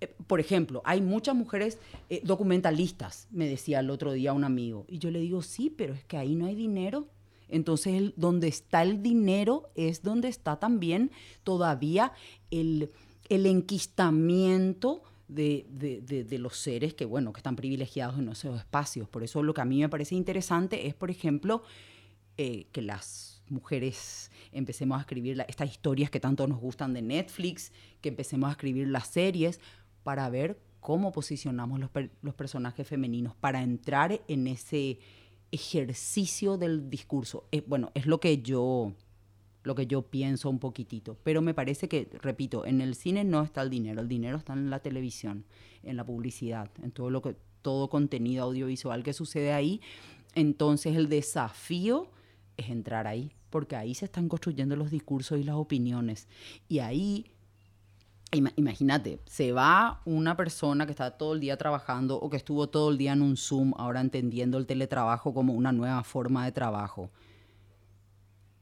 eh, 0.00 0.14
por 0.26 0.40
ejemplo, 0.40 0.82
hay 0.84 1.00
muchas 1.00 1.34
mujeres 1.34 1.78
eh, 2.10 2.20
documentalistas, 2.22 3.28
me 3.30 3.48
decía 3.48 3.80
el 3.80 3.90
otro 3.90 4.12
día 4.12 4.32
un 4.32 4.44
amigo, 4.44 4.84
y 4.88 4.98
yo 4.98 5.10
le 5.10 5.20
digo, 5.20 5.42
sí, 5.42 5.70
pero 5.70 5.94
es 5.94 6.04
que 6.04 6.16
ahí 6.16 6.34
no 6.34 6.46
hay 6.46 6.54
dinero. 6.54 7.08
Entonces, 7.48 8.12
donde 8.16 8.48
está 8.48 8.82
el 8.82 9.02
dinero 9.02 9.70
es 9.76 10.02
donde 10.02 10.28
está 10.28 10.56
también 10.56 11.12
todavía 11.44 12.12
el, 12.50 12.90
el 13.28 13.46
enquistamiento 13.46 15.02
de, 15.28 16.38
los 16.38 16.56
seres 16.56 16.94
que, 16.94 17.04
bueno, 17.04 17.32
que 17.32 17.40
están 17.40 17.56
privilegiados 17.56 18.18
en 18.18 18.28
esos 18.28 18.58
espacios. 18.58 19.08
Por 19.08 19.22
eso 19.22 19.42
lo 19.42 19.54
que 19.54 19.60
a 19.60 19.64
mí 19.64 19.80
me 19.80 19.88
parece 19.88 20.14
interesante 20.14 20.86
es, 20.86 20.94
por 20.94 21.10
ejemplo, 21.10 21.62
eh, 22.36 22.66
que 22.72 22.82
las 22.82 23.42
mujeres 23.48 24.30
empecemos 24.52 24.98
a 24.98 25.00
escribir 25.00 25.44
estas 25.48 25.70
historias 25.70 26.10
que 26.10 26.20
tanto 26.20 26.46
nos 26.46 26.60
gustan 26.60 26.92
de 26.92 27.02
Netflix, 27.02 27.72
que 28.00 28.08
empecemos 28.08 28.48
a 28.48 28.52
escribir 28.52 28.88
las 28.88 29.08
series 29.08 29.60
para 30.02 30.28
ver 30.28 30.60
cómo 30.80 31.12
posicionamos 31.12 31.80
los, 31.80 31.90
los 32.22 32.34
personajes 32.34 32.86
femeninos, 32.86 33.34
para 33.34 33.62
entrar 33.62 34.20
en 34.28 34.46
ese 34.46 34.98
ejercicio 35.50 36.56
del 36.56 36.90
discurso. 36.90 37.48
Eh, 37.50 37.62
bueno, 37.66 37.90
es 37.94 38.06
lo 38.06 38.20
que 38.20 38.42
yo 38.42 38.94
lo 39.66 39.74
que 39.74 39.88
yo 39.88 40.02
pienso 40.02 40.48
un 40.48 40.60
poquitito. 40.60 41.18
Pero 41.24 41.42
me 41.42 41.52
parece 41.52 41.88
que, 41.88 42.08
repito, 42.22 42.64
en 42.64 42.80
el 42.80 42.94
cine 42.94 43.24
no 43.24 43.42
está 43.42 43.62
el 43.62 43.68
dinero, 43.68 44.00
el 44.00 44.06
dinero 44.06 44.38
está 44.38 44.52
en 44.52 44.70
la 44.70 44.78
televisión, 44.78 45.44
en 45.82 45.96
la 45.96 46.06
publicidad, 46.06 46.70
en 46.84 46.92
todo 46.92 47.10
lo 47.10 47.20
que 47.20 47.34
todo 47.62 47.90
contenido 47.90 48.44
audiovisual 48.44 49.02
que 49.02 49.12
sucede 49.12 49.52
ahí. 49.52 49.80
Entonces 50.36 50.94
el 50.94 51.08
desafío 51.08 52.08
es 52.56 52.70
entrar 52.70 53.08
ahí, 53.08 53.32
porque 53.50 53.74
ahí 53.74 53.96
se 53.96 54.04
están 54.04 54.28
construyendo 54.28 54.76
los 54.76 54.92
discursos 54.92 55.40
y 55.40 55.42
las 55.42 55.56
opiniones. 55.56 56.28
Y 56.68 56.78
ahí 56.78 57.26
Imagínate, 58.32 59.20
se 59.24 59.52
va 59.52 60.02
una 60.04 60.36
persona 60.36 60.84
que 60.84 60.90
está 60.90 61.12
todo 61.12 61.32
el 61.32 61.40
día 61.40 61.56
trabajando 61.56 62.16
o 62.20 62.28
que 62.28 62.36
estuvo 62.36 62.68
todo 62.68 62.90
el 62.90 62.98
día 62.98 63.12
en 63.12 63.22
un 63.22 63.36
Zoom, 63.36 63.72
ahora 63.78 64.00
entendiendo 64.00 64.58
el 64.58 64.66
teletrabajo 64.66 65.32
como 65.32 65.54
una 65.54 65.72
nueva 65.72 66.02
forma 66.02 66.44
de 66.44 66.52
trabajo 66.52 67.10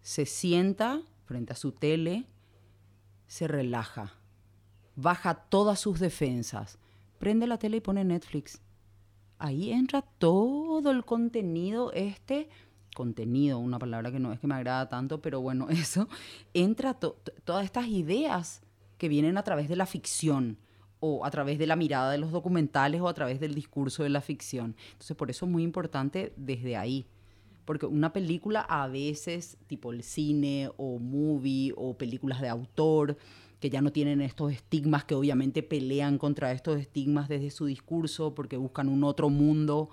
se 0.04 0.26
sienta 0.26 1.00
frente 1.24 1.54
a 1.54 1.56
su 1.56 1.72
tele, 1.72 2.26
se 3.26 3.48
relaja, 3.48 4.12
baja 4.96 5.34
todas 5.34 5.80
sus 5.80 5.98
defensas, 5.98 6.78
prende 7.18 7.46
la 7.46 7.58
tele 7.58 7.78
y 7.78 7.80
pone 7.80 8.04
Netflix. 8.04 8.60
Ahí 9.38 9.72
entra 9.72 10.02
todo 10.02 10.90
el 10.90 11.06
contenido 11.06 11.90
este, 11.92 12.50
contenido, 12.94 13.58
una 13.58 13.78
palabra 13.78 14.12
que 14.12 14.20
no 14.20 14.30
es 14.30 14.38
que 14.38 14.46
me 14.46 14.54
agrada 14.54 14.90
tanto, 14.90 15.22
pero 15.22 15.40
bueno, 15.40 15.68
eso, 15.70 16.06
entra 16.52 16.94
todas 16.94 17.64
estas 17.64 17.88
ideas 17.88 18.62
que 18.98 19.08
vienen 19.08 19.38
a 19.38 19.42
través 19.42 19.70
de 19.70 19.76
la 19.76 19.86
ficción 19.86 20.58
o 21.00 21.24
a 21.24 21.30
través 21.30 21.58
de 21.58 21.66
la 21.66 21.76
mirada 21.76 22.12
de 22.12 22.18
los 22.18 22.30
documentales 22.30 23.00
o 23.00 23.08
a 23.08 23.14
través 23.14 23.40
del 23.40 23.54
discurso 23.54 24.02
de 24.02 24.10
la 24.10 24.20
ficción. 24.20 24.76
Entonces, 24.92 25.16
por 25.16 25.30
eso 25.30 25.46
es 25.46 25.50
muy 25.50 25.62
importante 25.62 26.34
desde 26.36 26.76
ahí 26.76 27.06
porque 27.64 27.86
una 27.86 28.12
película 28.12 28.60
a 28.60 28.88
veces, 28.88 29.56
tipo 29.66 29.92
el 29.92 30.02
cine 30.02 30.70
o 30.76 30.98
movie 30.98 31.72
o 31.76 31.96
películas 31.96 32.40
de 32.40 32.48
autor, 32.48 33.16
que 33.60 33.70
ya 33.70 33.80
no 33.80 33.92
tienen 33.92 34.20
estos 34.20 34.52
estigmas, 34.52 35.04
que 35.04 35.14
obviamente 35.14 35.62
pelean 35.62 36.18
contra 36.18 36.52
estos 36.52 36.78
estigmas 36.78 37.28
desde 37.28 37.50
su 37.50 37.66
discurso 37.66 38.34
porque 38.34 38.56
buscan 38.56 38.88
un 38.88 39.04
otro 39.04 39.30
mundo 39.30 39.88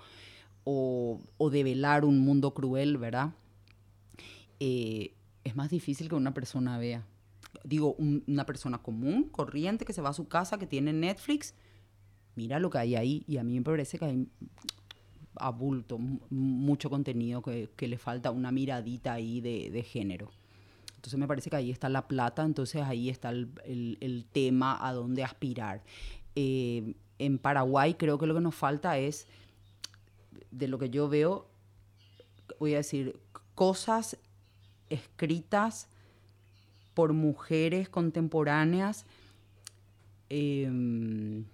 o, 0.64 1.20
o 1.38 1.50
develar 1.50 2.04
un 2.04 2.18
mundo 2.20 2.52
cruel, 2.52 2.98
¿verdad? 2.98 3.32
Eh, 4.60 5.14
es 5.44 5.56
más 5.56 5.70
difícil 5.70 6.08
que 6.08 6.14
una 6.14 6.34
persona 6.34 6.78
vea. 6.78 7.06
Digo, 7.64 7.96
una 7.98 8.46
persona 8.46 8.78
común, 8.78 9.28
corriente, 9.30 9.84
que 9.84 9.92
se 9.92 10.02
va 10.02 10.10
a 10.10 10.14
su 10.14 10.28
casa, 10.28 10.58
que 10.58 10.66
tiene 10.66 10.92
Netflix, 10.92 11.54
mira 12.34 12.58
lo 12.58 12.70
que 12.70 12.78
hay 12.78 12.94
ahí. 12.94 13.24
Y 13.26 13.38
a 13.38 13.44
mí 13.44 13.58
me 13.58 13.62
parece 13.62 13.98
que 13.98 14.04
hay 14.04 14.28
abulto, 15.36 15.98
mucho 15.98 16.90
contenido 16.90 17.42
que, 17.42 17.88
le 17.88 17.98
falta 17.98 18.30
una 18.30 18.52
miradita 18.52 19.14
ahí 19.14 19.40
de, 19.40 19.82
género. 19.82 20.30
Entonces 20.96 21.18
me 21.18 21.26
parece 21.26 21.50
que 21.50 21.56
ahí 21.56 21.70
está 21.70 21.88
la 21.88 22.06
plata, 22.06 22.42
entonces 22.44 22.82
ahí 22.82 23.08
está 23.08 23.30
el, 23.30 24.26
tema 24.32 24.86
a 24.86 24.92
dónde 24.92 25.24
aspirar. 25.24 25.82
Eh, 26.34 26.94
en 27.18 27.38
Paraguay 27.38 27.94
creo 27.94 28.18
que 28.18 28.26
lo 28.26 28.34
que 28.34 28.40
nos 28.40 28.54
falta 28.54 28.98
es, 28.98 29.26
de 30.50 30.68
lo 30.68 30.78
que 30.78 30.90
yo 30.90 31.08
veo, 31.08 31.48
voy 32.58 32.74
a 32.74 32.78
decir, 32.78 33.18
cosas 33.54 34.18
escritas 34.90 35.88
por 36.94 37.12
mujeres 37.12 37.88
contemporáneas. 37.88 39.06
Eh, 40.28 41.44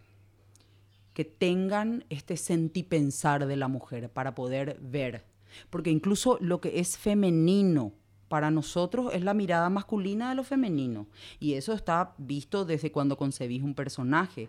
que 1.18 1.25
tengan 1.25 2.04
este 2.10 2.37
sentipensar 2.37 3.48
de 3.48 3.56
la 3.56 3.66
mujer 3.66 4.08
para 4.08 4.37
poder 4.37 4.78
ver. 4.80 5.25
Porque 5.68 5.90
incluso 5.90 6.38
lo 6.40 6.60
que 6.60 6.78
es 6.78 6.96
femenino 6.96 7.92
para 8.28 8.52
nosotros 8.52 9.12
es 9.12 9.25
la 9.25 9.34
mirada 9.34 9.68
masculina 9.68 10.28
de 10.28 10.37
lo 10.37 10.44
femenino. 10.44 11.08
Y 11.40 11.54
eso 11.54 11.72
está 11.72 12.14
visto 12.18 12.64
desde 12.64 12.92
cuando 12.92 13.16
concebís 13.16 13.64
un 13.64 13.75
personaje. 13.75 14.48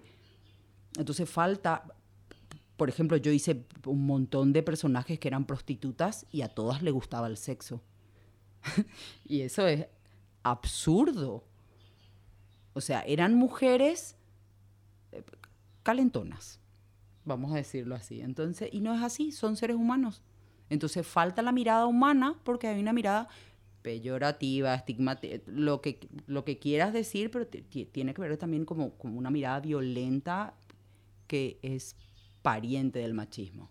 Entonces 0.96 1.28
falta, 1.28 1.86
por 2.78 2.88
ejemplo, 2.88 3.18
yo 3.18 3.32
hice 3.32 3.66
un 3.88 4.06
montón 4.06 4.54
de 4.54 4.62
personajes 4.62 5.18
que 5.18 5.28
eran 5.28 5.46
prostitutas 5.46 6.28
y 6.32 6.44
a 6.44 6.50
todas 6.50 6.84
les 6.84 6.94
gustaba 6.94 7.26
el 7.26 7.38
sexo. 7.38 7.82
y 9.26 9.42
eso 9.42 9.66
es 9.66 9.88
absurdo. 10.44 11.44
O 12.74 12.82
sea, 12.82 13.02
eran 13.02 13.34
mujeres 13.34 14.18
eh, 15.12 15.24
calentonas 15.90 16.60
vamos 17.30 17.54
a 17.54 17.56
decirlo 17.56 17.96
así. 17.96 18.20
Entonces, 18.20 18.70
y 18.74 18.82
no 18.82 18.94
es 18.94 19.02
así, 19.02 19.32
son 19.32 19.56
seres 19.56 19.78
humanos. 19.78 20.22
Entonces 20.70 21.08
falta 21.08 21.42
la 21.42 21.54
mirada 21.54 21.86
humana 21.86 22.36
porque 22.44 22.68
hay 22.68 22.82
una 22.82 22.92
mirada 22.92 23.30
peyorativa, 23.82 24.76
estigmática, 24.76 25.42
lo 25.48 25.80
que, 25.80 26.00
lo 26.28 26.44
que 26.44 26.60
quieras 26.60 26.92
decir, 26.92 27.32
pero 27.32 27.48
tiene 27.48 28.14
que 28.14 28.22
ver 28.22 28.36
también 28.38 28.66
como, 28.66 28.92
como 28.96 29.18
una 29.18 29.30
mirada 29.30 29.62
violenta 29.62 30.54
que 31.28 31.60
es 31.62 31.96
pariente 32.42 33.00
del 33.00 33.14
machismo. 33.14 33.70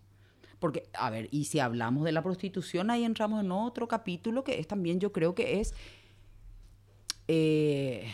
Porque, 0.59 0.89
a 0.93 1.09
ver, 1.09 1.29
y 1.31 1.45
si 1.45 1.59
hablamos 1.59 2.03
de 2.03 2.11
la 2.11 2.23
prostitución, 2.23 2.89
ahí 2.89 3.05
entramos 3.05 3.41
en 3.43 3.51
otro 3.51 3.87
capítulo 3.87 4.43
que 4.43 4.59
es 4.59 4.67
también, 4.67 4.99
yo 4.99 5.11
creo 5.11 5.35
que 5.35 5.59
es... 5.59 5.73
Eh, 7.27 8.07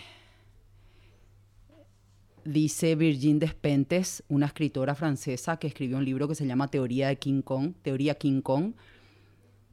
dice 2.46 2.96
Virginie 2.96 3.40
Despentes, 3.40 4.24
una 4.30 4.46
escritora 4.46 4.96
francesa 4.96 5.58
que 5.58 5.68
escribió 5.68 5.98
un 5.98 6.06
libro 6.06 6.28
que 6.28 6.36
se 6.36 6.46
llama 6.46 6.70
Teoría 6.70 7.10
de 7.10 7.18
King 7.18 7.42
Kong, 7.42 7.74
Teoría 7.82 8.16
King 8.16 8.42
Kong, 8.42 8.74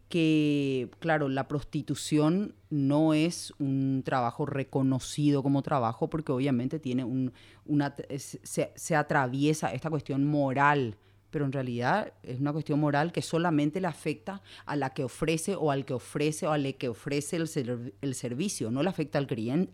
que, 0.08 0.90
claro, 0.98 1.28
la 1.28 1.48
prostitución 1.48 2.54
no 2.68 3.14
es 3.14 3.52
un 3.58 4.02
trabajo 4.04 4.44
reconocido 4.44 5.42
como 5.42 5.62
trabajo 5.62 6.10
porque 6.10 6.32
obviamente 6.32 6.78
tiene 6.78 7.04
un, 7.04 7.32
una, 7.64 7.94
se, 8.18 8.72
se 8.74 8.96
atraviesa 8.96 9.72
esta 9.72 9.88
cuestión 9.88 10.26
moral 10.26 10.96
pero 11.32 11.46
en 11.46 11.52
realidad 11.52 12.12
es 12.22 12.38
una 12.40 12.52
cuestión 12.52 12.78
moral 12.78 13.10
que 13.10 13.22
solamente 13.22 13.80
le 13.80 13.86
afecta 13.86 14.42
a 14.66 14.76
la 14.76 14.90
que 14.90 15.02
ofrece 15.02 15.56
o 15.56 15.70
al 15.70 15.86
que 15.86 15.94
ofrece 15.94 16.46
o 16.46 16.52
al 16.52 16.74
que 16.74 16.90
ofrece 16.90 17.36
el, 17.36 17.94
el 18.02 18.14
servicio, 18.14 18.70
no 18.70 18.82
le 18.82 18.90
afecta 18.90 19.18
al, 19.18 19.26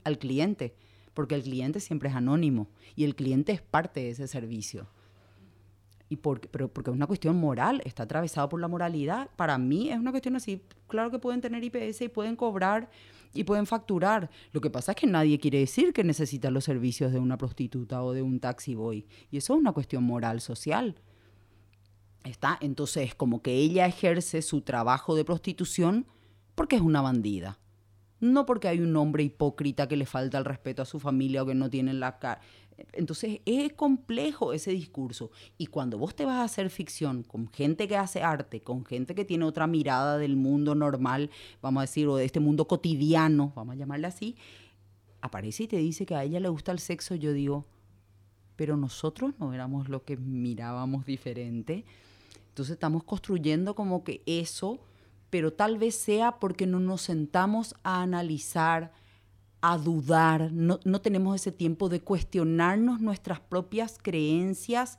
al 0.04 0.18
cliente, 0.18 0.76
porque 1.18 1.34
el 1.34 1.42
cliente 1.42 1.80
siempre 1.80 2.08
es 2.08 2.14
anónimo 2.14 2.68
y 2.94 3.02
el 3.02 3.16
cliente 3.16 3.50
es 3.50 3.60
parte 3.60 3.98
de 3.98 4.10
ese 4.10 4.28
servicio. 4.28 4.86
Y 6.08 6.14
porque, 6.14 6.46
pero 6.46 6.72
porque 6.72 6.90
es 6.90 6.96
una 6.96 7.08
cuestión 7.08 7.34
moral, 7.34 7.82
está 7.84 8.04
atravesado 8.04 8.48
por 8.48 8.60
la 8.60 8.68
moralidad. 8.68 9.28
Para 9.34 9.58
mí 9.58 9.90
es 9.90 9.98
una 9.98 10.12
cuestión 10.12 10.36
así, 10.36 10.62
claro 10.86 11.10
que 11.10 11.18
pueden 11.18 11.40
tener 11.40 11.64
IPS 11.64 12.02
y 12.02 12.08
pueden 12.08 12.36
cobrar 12.36 12.88
y 13.34 13.42
pueden 13.42 13.66
facturar. 13.66 14.30
Lo 14.52 14.60
que 14.60 14.70
pasa 14.70 14.92
es 14.92 14.96
que 14.96 15.08
nadie 15.08 15.40
quiere 15.40 15.58
decir 15.58 15.92
que 15.92 16.04
necesita 16.04 16.52
los 16.52 16.62
servicios 16.62 17.12
de 17.12 17.18
una 17.18 17.36
prostituta 17.36 18.00
o 18.04 18.12
de 18.12 18.22
un 18.22 18.38
taxi 18.38 18.76
boy. 18.76 19.04
Y 19.32 19.38
eso 19.38 19.54
es 19.54 19.58
una 19.58 19.72
cuestión 19.72 20.04
moral, 20.04 20.40
social. 20.40 21.00
¿Está? 22.22 22.58
Entonces, 22.60 23.16
como 23.16 23.42
que 23.42 23.54
ella 23.54 23.86
ejerce 23.86 24.40
su 24.40 24.60
trabajo 24.60 25.16
de 25.16 25.24
prostitución 25.24 26.06
porque 26.54 26.76
es 26.76 26.82
una 26.82 27.00
bandida. 27.00 27.58
No 28.20 28.46
porque 28.46 28.68
hay 28.68 28.80
un 28.80 28.96
hombre 28.96 29.22
hipócrita 29.22 29.86
que 29.88 29.96
le 29.96 30.06
falta 30.06 30.38
el 30.38 30.44
respeto 30.44 30.82
a 30.82 30.86
su 30.86 30.98
familia 30.98 31.42
o 31.42 31.46
que 31.46 31.54
no 31.54 31.70
tiene 31.70 31.94
la 31.94 32.18
cara. 32.18 32.40
Entonces 32.92 33.40
es 33.44 33.72
complejo 33.72 34.52
ese 34.52 34.70
discurso. 34.70 35.30
Y 35.56 35.66
cuando 35.66 35.98
vos 35.98 36.14
te 36.14 36.24
vas 36.24 36.36
a 36.36 36.44
hacer 36.44 36.70
ficción 36.70 37.22
con 37.22 37.48
gente 37.48 37.88
que 37.88 37.96
hace 37.96 38.22
arte, 38.22 38.60
con 38.60 38.84
gente 38.84 39.14
que 39.14 39.24
tiene 39.24 39.44
otra 39.44 39.66
mirada 39.66 40.18
del 40.18 40.36
mundo 40.36 40.74
normal, 40.74 41.30
vamos 41.60 41.80
a 41.80 41.82
decir, 41.82 42.06
o 42.06 42.16
de 42.16 42.24
este 42.24 42.40
mundo 42.40 42.66
cotidiano, 42.66 43.52
vamos 43.56 43.74
a 43.74 43.78
llamarle 43.78 44.06
así, 44.06 44.36
aparece 45.20 45.64
y 45.64 45.68
te 45.68 45.76
dice 45.76 46.06
que 46.06 46.14
a 46.14 46.22
ella 46.22 46.40
le 46.40 46.48
gusta 46.48 46.72
el 46.72 46.78
sexo, 46.78 47.14
yo 47.14 47.32
digo, 47.32 47.66
pero 48.56 48.76
nosotros 48.76 49.34
no 49.38 49.52
éramos 49.52 49.88
lo 49.88 50.04
que 50.04 50.16
mirábamos 50.16 51.04
diferente. 51.04 51.84
Entonces 52.48 52.74
estamos 52.74 53.04
construyendo 53.04 53.74
como 53.74 54.02
que 54.02 54.22
eso, 54.26 54.80
pero 55.30 55.52
tal 55.52 55.78
vez 55.78 55.94
sea 55.94 56.38
porque 56.38 56.66
no 56.66 56.80
nos 56.80 57.02
sentamos 57.02 57.74
a 57.82 58.02
analizar, 58.02 58.92
a 59.60 59.76
dudar, 59.76 60.52
no, 60.52 60.78
tenemos 61.00 61.36
ese 61.36 61.52
tiempo 61.52 61.88
de 61.88 62.00
cuestionarnos 62.00 63.00
nuestras 63.00 63.40
propias 63.40 63.98
creencias, 64.00 64.98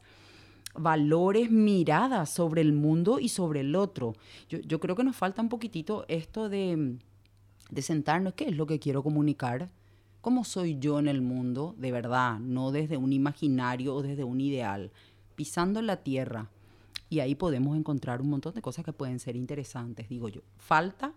valores, 0.76 1.50
miradas 1.50 2.30
sobre 2.30 2.62
el 2.62 2.74
mundo 2.74 3.20
y 3.20 3.30
sobre 3.30 3.62
el 3.62 3.76
otro. 3.76 4.16
Yo, 4.50 4.80
creo 4.80 4.96
que 4.96 5.04
nos 5.04 5.16
falta 5.16 5.42
un 5.42 5.50
poquitito 5.50 6.06
esto 6.08 6.50
de, 6.50 6.98
de 7.72 7.82
sentarnos, 7.82 8.34
¿qué 8.34 8.46
es 8.46 8.56
lo 8.56 8.68
que 8.68 8.80
quiero 8.80 9.02
comunicar? 9.02 9.70
¿Cómo 10.22 10.44
soy 10.44 10.78
yo 10.80 11.00
en 11.00 11.08
el 11.08 11.22
mundo 11.22 11.74
de 11.78 11.92
verdad? 11.94 12.40
No 12.40 12.72
desde 12.72 12.98
un 12.98 13.14
imaginario 13.14 13.96
o 13.96 14.02
desde 14.02 14.26
un 14.26 14.42
ideal, 14.42 14.92
pisando 15.36 15.82
la 15.82 16.04
tierra 16.04 16.50
y 17.10 17.22
ahí 17.22 17.36
podemos 17.36 17.76
encontrar 17.76 18.22
un 18.22 18.30
montón 18.30 18.54
de 18.54 18.62
cosas 18.62 18.86
que 18.86 18.94
pueden 18.94 19.20
ser 19.20 19.36
interesantes, 19.36 20.08
digo 20.10 20.30
yo. 20.30 20.42
Falta 20.58 21.14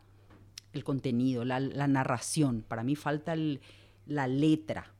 el 0.73 0.85
contenido, 0.85 1.45
la, 1.45 1.61
narración, 1.61 2.65
para 2.67 2.83
mí 2.83 2.97
falta 2.97 3.35
la 4.07 4.27
letra 4.27 4.95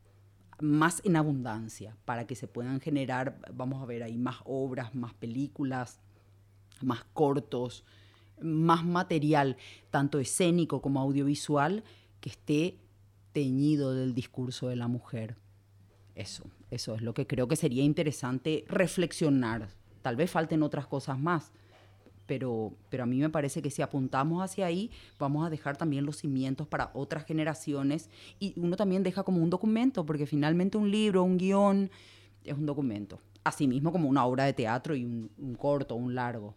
más 0.59 1.01
en 1.03 1.15
abundancia 1.15 1.97
para 2.05 2.27
que 2.27 2.35
se 2.35 2.47
puedan 2.47 2.79
generar, 2.79 3.39
vamos 3.53 3.81
a 3.81 3.85
ver 3.85 4.03
ahí, 4.03 4.17
más 4.17 4.37
obras, 4.45 4.93
más 4.93 5.15
películas, 5.15 5.99
más 6.81 7.03
cortos, 7.13 7.83
más 8.39 8.85
material, 8.85 9.57
tanto 9.89 10.19
escénico 10.19 10.79
como 10.79 11.01
audiovisual, 11.01 11.83
que 12.19 12.29
esté 12.29 12.77
teñido 13.31 13.95
del 13.95 14.13
discurso 14.13 14.67
de 14.67 14.75
la 14.75 14.87
mujer. 14.87 15.37
Eso, 16.13 16.43
eso 16.69 16.93
es 16.93 17.01
lo 17.01 17.15
que 17.15 17.25
creo 17.25 17.47
que 17.47 17.55
sería 17.55 17.83
interesante 17.83 18.63
reflexionar 18.67 19.69
Tal 20.03 20.15
vez 20.15 20.29
falten 20.29 20.61
otras 20.61 20.85
cosas 20.85 21.17
más, 21.17 21.51
pero, 22.27 22.73
pero 22.89 23.03
a 23.03 23.05
mí 23.05 23.17
me 23.17 23.29
parece 23.29 23.61
que 23.61 23.71
si 23.71 23.81
apuntamos 23.81 24.43
hacia 24.43 24.65
ahí, 24.67 24.91
vamos 25.17 25.47
a 25.47 25.49
dejar 25.49 25.77
también 25.77 26.05
los 26.05 26.17
cimientos 26.17 26.67
para 26.67 26.91
otras 26.93 27.25
generaciones 27.25 28.09
y 28.37 28.53
uno 28.57 28.75
también 28.75 29.01
deja 29.01 29.23
como 29.23 29.41
un 29.41 29.49
documento, 29.49 30.05
porque 30.05 30.27
finalmente 30.27 30.77
un 30.77 30.91
libro, 30.91 31.23
un 31.23 31.37
guion, 31.37 31.89
es 32.43 32.53
un 32.53 32.65
documento. 32.65 33.19
Asimismo 33.43 33.91
como 33.91 34.09
una 34.09 34.25
obra 34.25 34.43
de 34.43 34.53
teatro 34.53 34.95
y 34.95 35.05
un, 35.05 35.31
un 35.37 35.55
corto, 35.55 35.95
un 35.95 36.13
largo. 36.13 36.53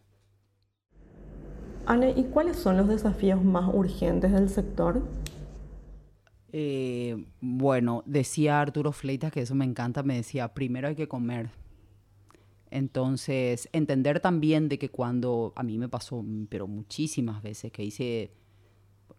Anne, 1.86 2.14
¿y 2.16 2.24
cuáles 2.24 2.56
son 2.56 2.76
los 2.76 2.88
desafíos 2.88 3.42
más 3.44 3.72
urgentes 3.72 4.32
del 4.32 4.48
sector? 4.48 5.02
Eh, 6.52 7.26
bueno, 7.40 8.02
decía 8.06 8.60
Arturo 8.60 8.90
Fleitas, 8.90 9.30
que 9.30 9.42
eso 9.42 9.54
me 9.54 9.64
encanta, 9.64 10.02
me 10.02 10.16
decía, 10.16 10.52
primero 10.52 10.88
hay 10.88 10.96
que 10.96 11.06
comer 11.06 11.50
entonces, 12.76 13.70
entender 13.72 14.20
también 14.20 14.68
de 14.68 14.78
que 14.78 14.90
cuando 14.90 15.54
a 15.56 15.62
mí 15.62 15.78
me 15.78 15.88
pasó, 15.88 16.22
pero 16.50 16.66
muchísimas 16.66 17.42
veces 17.42 17.72
que 17.72 17.82
hice 17.82 18.34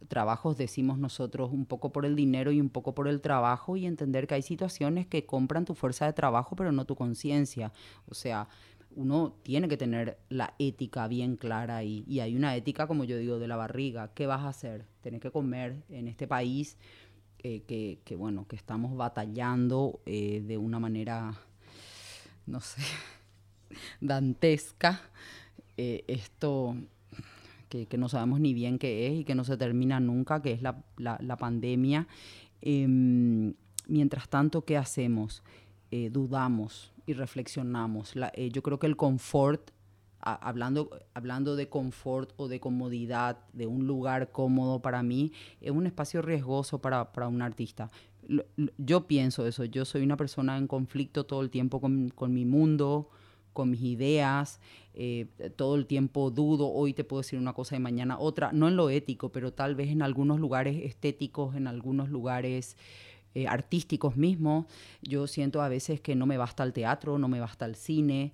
trabajos, 0.07 0.57
decimos 0.57 0.99
nosotros, 0.99 1.49
un 1.51 1.65
poco 1.65 1.91
por 1.91 2.05
el 2.05 2.15
dinero 2.15 2.51
y 2.51 2.61
un 2.61 2.69
poco 2.69 2.93
por 2.93 3.07
el 3.07 3.19
trabajo 3.19 3.75
y 3.75 3.87
entender 3.87 4.27
que 4.27 4.35
hay 4.35 4.43
situaciones 4.43 5.07
que 5.07 5.25
compran 5.25 5.65
tu 5.65 5.73
fuerza 5.73 6.05
de 6.05 6.13
trabajo, 6.13 6.55
pero 6.55 6.71
no 6.71 6.85
tu 6.85 6.95
conciencia. 6.95 7.73
O 8.07 8.13
sea, 8.13 8.47
uno 8.95 9.33
tiene 9.41 9.67
que 9.67 9.75
tener 9.75 10.19
la 10.29 10.53
ética 10.59 11.07
bien 11.07 11.35
clara 11.35 11.83
y, 11.83 12.03
y, 12.07 12.19
hay 12.19 12.35
una 12.35 12.55
ética, 12.55 12.85
como 12.85 13.05
yo 13.05 13.17
digo, 13.17 13.39
de 13.39 13.47
la 13.47 13.55
barriga. 13.55 14.13
¿Qué 14.13 14.27
vas 14.27 14.41
a 14.41 14.49
hacer? 14.49 14.85
Tienes 15.01 15.19
que 15.19 15.31
comer 15.31 15.81
en 15.89 16.07
este 16.07 16.27
país 16.27 16.77
eh, 17.39 17.63
que, 17.67 18.01
que, 18.05 18.15
bueno, 18.15 18.47
que 18.47 18.55
estamos 18.55 18.95
batallando 18.95 19.99
eh, 20.05 20.43
de 20.45 20.59
una 20.59 20.79
manera, 20.79 21.33
no 22.45 22.59
sé, 22.59 22.83
dantesca, 24.01 25.01
eh, 25.77 26.03
esto 26.07 26.75
que, 27.69 27.97
no 27.97 28.09
sabemos 28.09 28.39
ni 28.39 28.53
bien 28.53 28.79
qué 28.79 29.07
es 29.07 29.13
y 29.19 29.23
que 29.23 29.35
no 29.35 29.43
se 29.43 29.57
termina 29.57 29.99
nunca, 29.99 30.41
que 30.41 30.53
es 30.53 30.61
la, 30.61 31.37
pandemia. 31.37 32.07
Em, 32.61 33.53
mientras 33.87 34.29
tanto, 34.29 34.63
¿qué 34.65 34.77
hacemos? 34.77 35.43
Eh, 35.91 36.09
dudamos 36.11 36.93
y 37.05 37.13
reflexionamos. 37.13 38.13
Eh, 38.33 38.49
yo 38.51 38.63
creo 38.63 38.79
que 38.79 38.87
el 38.87 38.97
confort, 38.97 39.71
hablando, 40.19 40.89
hablando 41.13 41.55
de 41.55 41.69
confort 41.69 42.33
o 42.37 42.47
de 42.47 42.59
comodidad, 42.59 43.37
de 43.53 43.67
un 43.67 43.85
lugar 43.87 44.31
cómodo 44.31 44.81
para 44.81 45.03
mí, 45.03 45.31
es 45.61 45.71
un 45.71 45.85
espacio 45.85 46.21
riesgoso 46.21 46.79
para, 46.79 47.09
un 47.27 47.41
artista. 47.41 47.89
yo 48.77 49.07
pienso 49.07 49.45
eso, 49.45 49.63
yo 49.65 49.85
soy 49.85 50.03
una 50.03 50.17
persona 50.17 50.57
en 50.57 50.67
conflicto 50.67 51.25
todo 51.25 51.41
el 51.41 51.49
tiempo 51.49 51.79
con, 51.79 52.09
con 52.09 52.33
mi 52.33 52.45
mundo, 52.45 53.09
con 53.57 53.71
mis 53.71 53.81
ideas, 53.81 54.59
eh, 54.93 55.25
todo 55.55 55.73
el 55.77 55.87
tiempo 55.87 56.29
dudo, 56.29 56.71
hoy 56.71 56.93
te 56.93 57.03
puedo 57.03 57.23
decir 57.23 57.39
una 57.39 57.53
cosa 57.53 57.75
y 57.75 57.79
mañana 57.79 58.19
otra, 58.19 58.51
no 58.53 58.67
en 58.67 58.75
lo 58.75 58.91
ético, 58.91 59.31
pero 59.31 59.51
tal 59.51 59.73
vez 59.73 59.89
en 59.89 60.03
algunos 60.03 60.39
lugares 60.39 60.77
estéticos, 60.83 61.55
en 61.55 61.65
algunos 61.65 62.07
lugares 62.09 62.77
eh, 63.33 63.47
artísticos 63.47 64.15
mismos. 64.15 64.67
Yo 65.01 65.25
siento 65.25 65.63
a 65.63 65.69
veces 65.69 66.01
que 66.01 66.13
no 66.13 66.27
me 66.27 66.37
basta 66.37 66.63
el 66.63 66.71
teatro, 66.71 67.17
no 67.17 67.27
me 67.27 67.39
basta 67.39 67.65
el 67.65 67.73
cine. 67.73 68.31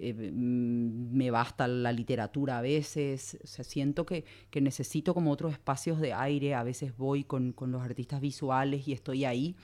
Eh, 0.00 0.12
mm, 0.12 1.16
me 1.16 1.30
basta 1.30 1.68
la 1.68 1.92
literatura 1.92 2.58
a 2.58 2.62
veces, 2.62 3.38
o 3.44 3.62
siento 3.62 4.04
que, 4.04 4.24
que, 4.50 4.60
necesito 4.60 5.14
como 5.14 5.30
otros 5.30 5.52
espacios 5.52 6.00
de 6.00 6.14
aire, 6.14 6.56
a 6.56 6.64
veces 6.64 6.96
voy 6.96 7.22
con, 7.22 7.52
con 7.52 7.70
los 7.70 7.80
artistas 7.80 8.20
visuales 8.20 8.88
y 8.88 8.92
estoy 8.92 9.24
ahí, 9.24 9.54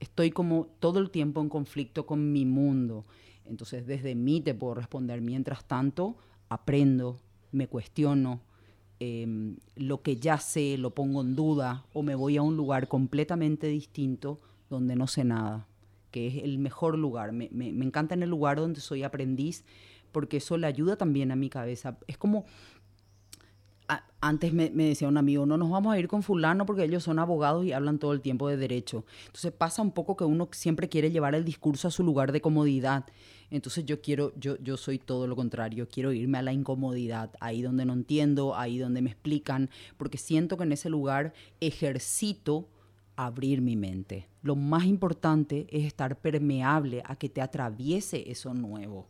estoy 0.00 0.30
como 0.30 0.68
todo 0.80 0.98
el 0.98 1.10
tiempo 1.10 1.42
en 1.42 1.50
conflicto 1.50 2.06
con 2.06 2.32
mi 2.32 2.46
mundo 2.46 3.04
entonces 3.46 3.86
desde 3.86 4.14
mí 4.14 4.40
te 4.40 4.54
puedo 4.54 4.74
responder. 4.74 5.20
Mientras 5.20 5.64
tanto, 5.64 6.16
aprendo, 6.48 7.20
me 7.52 7.68
cuestiono, 7.68 8.40
em, 9.00 9.56
lo 9.76 10.02
que 10.02 10.16
ya 10.16 10.38
sé 10.38 10.78
lo 10.78 10.94
pongo 10.94 11.20
en 11.22 11.34
duda 11.34 11.84
o 11.92 12.02
me 12.02 12.14
voy 12.14 12.36
a 12.36 12.42
un 12.42 12.56
lugar 12.56 12.88
completamente 12.88 13.66
distinto 13.68 14.40
donde 14.70 14.96
no 14.96 15.06
sé 15.06 15.24
nada, 15.24 15.66
que 16.10 16.26
es 16.26 16.44
el 16.44 16.58
mejor 16.58 16.98
lugar. 16.98 17.32
Me, 17.32 17.48
me, 17.52 17.72
me 17.72 17.84
encanta 17.84 18.14
en 18.14 18.22
el 18.22 18.30
lugar 18.30 18.58
donde 18.58 18.80
soy 18.80 19.02
aprendiz 19.02 19.64
porque 20.14 20.36
eso 20.36 20.56
le 20.56 20.68
ayuda 20.68 20.96
también 20.96 21.32
a 21.32 21.36
mi 21.36 21.50
cabeza. 21.50 21.98
Es 22.06 22.16
como 22.16 22.46
antes 24.26 24.54
me, 24.54 24.70
decía 24.70 25.06
un 25.06 25.18
amigo, 25.18 25.44
no 25.44 25.58
nos 25.58 25.70
vamos 25.70 25.92
a 25.92 25.98
ir 25.98 26.08
con 26.08 26.22
fulano 26.22 26.64
porque 26.64 26.84
ellos 26.84 27.02
son 27.02 27.18
abogados 27.18 27.66
y 27.66 27.72
hablan 27.72 27.98
todo 27.98 28.14
el 28.14 28.22
tiempo 28.22 28.48
de 28.48 28.56
derecho. 28.56 29.04
Entonces 29.26 29.52
pasa 29.52 29.82
un 29.82 29.90
poco 29.90 30.16
que 30.16 30.24
uno 30.24 30.48
siempre 30.52 30.88
quiere 30.88 31.10
llevar 31.10 31.34
el 31.34 31.44
discurso 31.44 31.88
a 31.88 31.90
su 31.90 32.02
lugar 32.02 32.32
de 32.32 32.40
comodidad. 32.40 33.04
Entonces 33.50 33.84
yo 33.84 34.00
quiero, 34.00 34.32
yo, 34.36 34.56
yo 34.62 34.78
soy 34.78 34.98
todo 34.98 35.26
lo 35.26 35.36
contrario, 35.36 35.86
quiero 35.92 36.10
irme 36.10 36.38
a 36.38 36.42
la 36.42 36.54
incomodidad, 36.54 37.32
ahí 37.38 37.60
donde 37.60 37.84
no 37.84 37.92
entiendo, 37.92 38.56
ahí 38.56 38.78
donde 38.78 39.02
me 39.02 39.10
explican, 39.10 39.68
porque 39.98 40.16
siento 40.16 40.56
que 40.56 40.64
en 40.64 40.72
ese 40.72 40.88
lugar 40.88 41.34
ejercito 41.60 42.66
abrir 43.16 43.60
mi 43.60 43.76
mente. 43.76 44.26
Lo 44.42 44.56
más 44.56 44.86
importante 44.86 45.66
es 45.68 45.84
estar 45.84 46.18
permeable 46.18 47.02
a 47.04 47.16
que 47.16 47.28
te 47.28 47.42
atraviese 47.42 48.30
eso 48.30 48.54
nuevo. 48.54 49.06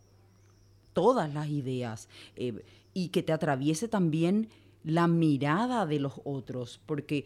Todas 0.91 1.33
las 1.33 1.47
ideas 1.47 2.09
eh, 2.35 2.65
y 2.93 3.09
que 3.09 3.23
te 3.23 3.31
atraviese 3.31 3.87
también 3.87 4.49
la 4.85 5.07
mirada 5.07 5.85
de 5.85 5.99
los 5.99 6.21
otros, 6.23 6.79
porque 6.85 7.25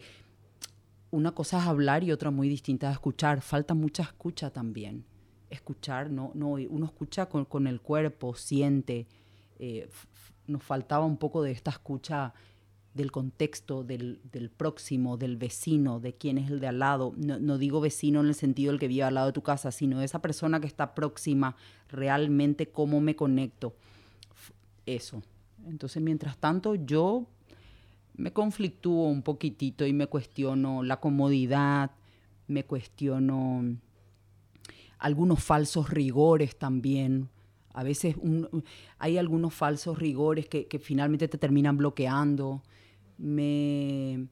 una 1.10 1.32
cosa 1.32 1.58
es 1.58 1.66
hablar 1.66 2.02
y 2.02 2.10
otra 2.10 2.30
muy 2.30 2.48
distinta 2.48 2.88
es 2.88 2.94
escuchar. 2.94 3.42
Falta 3.42 3.74
mucha 3.74 4.02
escucha 4.02 4.50
también. 4.50 5.04
Escuchar, 5.50 6.10
no, 6.10 6.32
no, 6.34 6.52
uno 6.52 6.86
escucha 6.86 7.26
con, 7.26 7.66
el 7.66 7.80
cuerpo, 7.80 8.34
siente. 8.34 9.06
Eh, 9.58 9.88
nos 10.46 10.62
faltaba 10.62 11.04
un 11.04 11.18
poco 11.18 11.42
de 11.42 11.50
esta 11.50 11.70
escucha 11.70 12.32
del 12.94 13.12
contexto, 13.12 13.84
del, 13.84 14.20
próximo, 14.56 15.16
del 15.16 15.36
vecino, 15.36 16.00
de 16.00 16.14
quién 16.14 16.38
es 16.38 16.50
el 16.50 16.60
de 16.60 16.68
al 16.68 16.78
lado. 16.78 17.12
No, 17.16 17.38
no, 17.38 17.58
digo 17.58 17.80
vecino 17.80 18.20
en 18.20 18.26
el 18.26 18.34
sentido 18.34 18.72
del 18.72 18.80
que 18.80 18.88
vive 18.88 19.02
al 19.02 19.14
lado 19.14 19.26
de 19.26 19.32
tu 19.32 19.42
casa, 19.42 19.70
sino 19.70 20.00
esa 20.00 20.22
persona 20.22 20.60
que 20.60 20.66
está 20.66 20.94
próxima, 20.94 21.56
realmente 21.88 22.70
cómo 22.70 23.00
me 23.00 23.16
conecto. 23.16 23.74
Eso. 24.86 25.22
Entonces, 25.66 26.02
mientras 26.02 26.38
tanto, 26.38 26.74
yo 26.74 27.26
me 28.20 28.34
conflictúo 28.34 29.08
un 29.08 29.22
poquitito 29.22 29.86
y 29.86 29.94
me 29.94 30.06
cuestiono 30.06 30.82
la 30.82 31.00
comodidad, 31.00 31.92
me 32.48 32.64
cuestiono 32.64 33.78
algunos 34.98 35.42
falsos 35.42 35.88
rigores 35.88 36.58
también. 36.58 37.30
A 37.72 37.82
veces 37.82 38.16
hay 38.98 39.16
algunos 39.16 39.54
falsos 39.54 39.98
rigores 39.98 40.46
que, 40.48 40.80
finalmente 40.82 41.28
te 41.28 41.38
terminan 41.38 41.78
bloqueando. 41.78 42.62
Me 43.16 44.28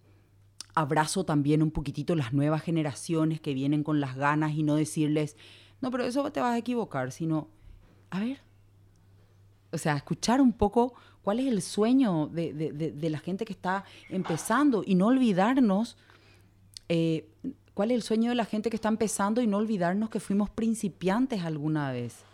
abrazo 0.74 1.24
también 1.24 1.62
un 1.62 1.70
poquitito 1.70 2.14
las 2.14 2.35
nuevas 2.35 2.62
generaciones 2.62 3.40
que 3.40 3.55
vienen 3.55 3.83
con 3.85 4.01
las 4.01 4.16
ganas 4.16 4.53
y 4.53 4.64
no 4.64 4.74
decirles, 4.74 5.35
no, 5.81 5.90
pero 5.90 6.05
eso 6.05 6.31
te 6.31 6.40
vas 6.40 6.53
a 6.53 6.59
equivocar, 6.59 7.11
sino, 7.11 7.48
a 8.11 8.20
ver, 8.20 8.42
o 9.72 9.79
sea, 9.79 9.96
escuchar 9.96 10.42
un 10.42 10.53
poco 10.53 10.92
cuál 11.28 11.40
es 11.40 11.46
el 11.48 11.60
sueño 11.60 12.28
de, 12.28 13.10
la 13.10 13.18
gente 13.18 13.44
que 13.44 13.52
está 13.52 13.84
empezando 14.08 14.82
y 14.82 14.94
no 14.94 15.08
olvidarnos 15.08 15.98
eh, 16.88 17.28
cuál 17.74 17.90
es 17.90 17.96
el 17.96 18.02
sueño 18.02 18.30
de 18.30 18.34
la 18.34 18.46
gente 18.46 18.70
que 18.70 18.76
está 18.76 18.88
empezando 18.88 19.42
y 19.42 19.46
no 19.46 19.58
olvidarnos 19.58 20.08
que 20.08 20.20
fuimos 20.20 20.48
principiantes 20.48 21.44
alguna 21.44 21.92
vez. 21.92 22.24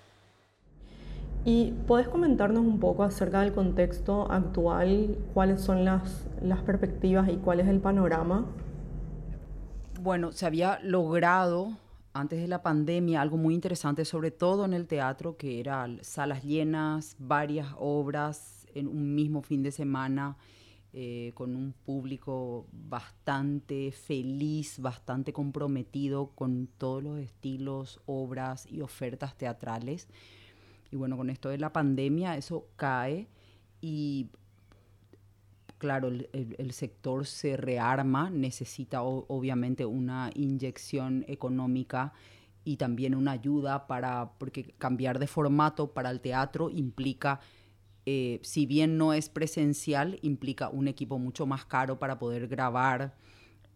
¿Y 1.45 1.73
puedes 1.89 2.07
comentarnos 2.07 2.65
un 2.65 2.79
poco 2.79 3.03
acerca 3.03 3.41
del 3.41 3.53
contexto 3.53 4.31
actual? 4.31 5.19
¿Cuáles 5.35 5.61
son 5.61 5.85
las, 5.85 6.29
las 6.41 6.63
perspectivas 6.63 7.29
y 7.29 7.35
cuál 7.39 7.59
es 7.59 7.67
el 7.67 7.81
panorama? 7.81 8.47
Bueno, 10.03 10.31
se 10.31 10.47
había 10.47 10.79
logrado 10.85 11.73
antes 12.13 12.41
de 12.41 12.47
la 12.47 12.63
pandemia 12.63 13.21
algo 13.21 13.39
muy 13.39 13.55
interesante, 13.55 14.05
sobre 14.05 14.31
todo 14.31 14.65
en 14.65 14.73
el 14.73 14.87
teatro, 14.87 15.37
que 15.37 15.59
eran 15.59 15.99
salas 16.03 16.45
llenas, 16.45 17.17
varias 17.19 17.67
obras 17.77 18.64
en 18.75 18.89
un 18.89 19.15
mismo 19.15 19.43
fin 19.43 19.63
de 19.63 19.73
semana 19.73 20.37
eh, 20.97 21.33
con 21.35 21.57
un 21.57 21.73
público 21.73 22.69
bastante 22.71 23.91
feliz, 23.91 24.79
bastante 24.79 25.33
comprometido 25.33 26.29
con 26.37 26.69
todos 26.79 27.03
los 27.03 27.19
estilos, 27.19 28.01
obras 28.07 28.67
y 28.71 28.81
ofertas 28.81 29.37
teatrales. 29.37 30.07
Y 30.93 30.97
bueno, 30.97 31.17
con 31.17 31.31
esto 31.31 31.49
de 31.49 31.59
la 31.59 31.73
pandemia 31.73 32.37
eso 32.37 32.69
cae 32.77 33.27
y 33.81 34.29
claro, 35.79 36.09
el, 36.09 36.73
sector 36.73 37.27
se 37.27 37.57
rearma, 37.57 38.31
necesita 38.31 39.03
obviamente 39.03 39.85
una 39.85 40.31
inyección 40.35 41.25
económica 41.29 42.13
y 42.65 42.77
también 42.77 43.15
una 43.15 43.33
ayuda 43.33 43.87
para, 43.87 44.31
porque 44.39 44.75
cambiar 44.79 45.19
de 45.19 45.27
formato 45.27 45.93
para 45.93 46.11
el 46.11 46.21
teatro 46.21 46.71
implica 46.71 47.41
eh, 48.07 48.41
si 48.43 48.67
bien 48.67 48.99
no 48.99 49.13
es 49.13 49.29
presencial, 49.29 50.19
implica 50.23 50.69
un 50.69 50.89
equipo 50.89 51.19
mucho 51.19 51.47
más 51.47 51.65
caro 51.65 51.99
para 51.99 52.19
poder 52.19 52.49
grabar. 52.49 53.15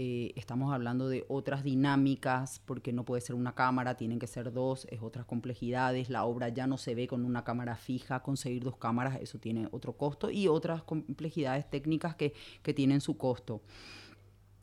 Eh, 0.01 0.33
estamos 0.37 0.73
hablando 0.73 1.09
de 1.09 1.25
otras 1.29 1.65
dinámicas, 1.65 2.61
porque 2.65 2.93
no 2.93 3.05
puede 3.05 3.21
ser 3.21 3.35
una 3.35 3.55
cámara, 3.55 3.97
tienen 3.97 4.21
que 4.21 4.29
ser 4.29 4.53
dos, 4.53 4.87
es 4.91 5.03
otras 5.03 5.27
complejidades. 5.27 6.09
La 6.09 6.25
obra 6.25 6.51
ya 6.51 6.67
no 6.67 6.79
se 6.79 6.95
ve 6.95 7.09
con 7.09 7.25
una 7.25 7.43
cámara 7.43 7.75
fija, 7.75 8.23
conseguir 8.23 8.63
dos 8.63 8.77
cámaras, 8.77 9.19
eso 9.21 9.39
tiene 9.39 9.67
otro 9.73 9.97
costo 9.97 10.31
y 10.31 10.47
otras 10.47 10.85
complejidades 10.85 11.69
técnicas 11.69 12.15
que, 12.15 12.33
que 12.63 12.75
tienen 12.75 13.01
su 13.01 13.17
costo. 13.17 13.63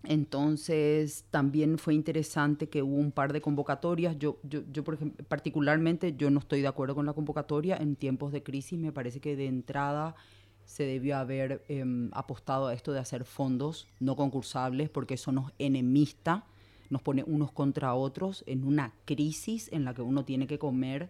Entonces, 0.08 1.26
también 1.32 1.78
fue 1.78 1.94
interesante 1.94 2.70
que 2.70 2.84
hubo 2.84 2.96
un 2.96 3.12
par 3.12 3.34
de 3.34 3.42
convocatorias. 3.42 4.18
Yo, 4.18 4.40
yo, 4.44 4.62
yo, 4.72 4.84
por 4.84 4.96
ejemplo, 4.96 5.26
particularmente, 5.28 6.16
yo 6.16 6.30
no 6.30 6.40
estoy 6.40 6.62
de 6.62 6.68
acuerdo 6.68 6.96
con 6.96 7.06
la 7.06 7.14
convocatoria. 7.14 7.78
En 7.78 7.96
tiempos 7.96 8.32
de 8.32 8.44
crisis, 8.44 8.80
me 8.80 8.92
parece 8.92 9.20
que 9.20 9.36
de 9.36 9.48
entrada 9.48 10.16
se 10.66 10.84
debió 10.84 11.18
haber 11.18 11.64
em, 11.68 12.10
apostado 12.14 12.68
a 12.68 12.74
esto 12.74 12.92
de 12.92 13.00
hacer 13.00 13.24
fondos 13.24 13.88
no 14.00 14.16
concursables, 14.16 14.90
porque 14.90 15.14
eso 15.14 15.32
nos 15.32 15.52
enemista, 15.60 16.46
nos 16.90 17.02
pone 17.02 17.24
unos 17.26 17.52
contra 17.52 17.94
otros 17.94 18.44
en 18.48 18.64
una 18.64 18.94
crisis 19.06 19.70
en 19.72 19.86
la 19.86 19.94
que 19.94 20.02
uno 20.02 20.26
tiene 20.26 20.48
que 20.48 20.60
comer 20.60 21.10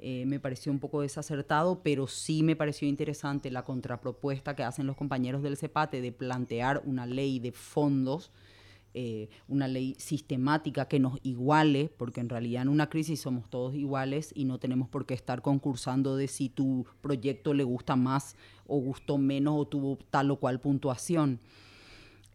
eh, 0.00 0.24
me 0.26 0.38
pareció 0.38 0.70
un 0.70 0.78
poco 0.78 1.00
desacertado, 1.00 1.82
pero 1.82 2.06
sí 2.06 2.42
me 2.42 2.54
pareció 2.54 2.88
interesante 2.88 3.50
la 3.50 3.64
contrapropuesta 3.64 4.54
que 4.54 4.62
hacen 4.62 4.86
los 4.86 4.96
compañeros 4.96 5.42
del 5.42 5.56
CEPATE 5.56 6.00
de 6.00 6.12
plantear 6.12 6.82
una 6.84 7.04
ley 7.04 7.40
de 7.40 7.50
fondos, 7.50 8.30
eh, 8.94 9.28
una 9.48 9.66
ley 9.66 9.96
sistemática 9.98 10.86
que 10.86 11.00
nos 11.00 11.18
iguale, 11.24 11.90
porque 11.96 12.20
en 12.20 12.28
realidad 12.28 12.62
en 12.62 12.68
una 12.68 12.88
crisis 12.88 13.20
somos 13.20 13.50
todos 13.50 13.74
iguales 13.74 14.32
y 14.34 14.44
no 14.44 14.58
tenemos 14.58 14.88
por 14.88 15.04
qué 15.04 15.14
estar 15.14 15.42
concursando 15.42 16.16
de 16.16 16.28
si 16.28 16.48
tu 16.48 16.86
proyecto 17.00 17.52
le 17.52 17.64
gusta 17.64 17.96
más 17.96 18.36
o 18.66 18.78
gustó 18.78 19.18
menos 19.18 19.54
o 19.58 19.66
tuvo 19.66 19.98
tal 20.10 20.30
o 20.30 20.36
cual 20.36 20.60
puntuación. 20.60 21.40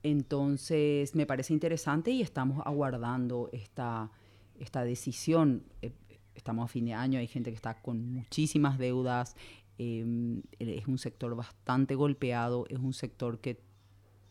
Entonces 0.04 1.15
me 1.15 1.26
parece 1.26 1.54
interesante 1.54 2.12
y 2.12 2.21
estamos 2.21 2.62
aguardando 2.65 3.49
esta, 3.54 4.12
esta 4.60 4.84
decisión. 4.84 5.63
Eh, 5.82 5.93
estamos 6.35 6.65
a 6.65 6.67
fin 6.67 6.85
de 6.85 6.93
año, 6.93 7.19
hay 7.19 7.27
gente 7.27 7.49
que 7.49 7.55
está 7.55 7.81
con 7.81 8.13
muchísimas 8.13 8.77
deudas, 8.77 9.35
em, 9.77 10.41
es 10.59 10.87
un 10.87 10.97
sector 10.97 11.35
bastante 11.35 11.95
golpeado, 11.95 12.65
es 12.69 12.79
un 12.79 12.93
sector 12.93 13.39
que 13.39 13.59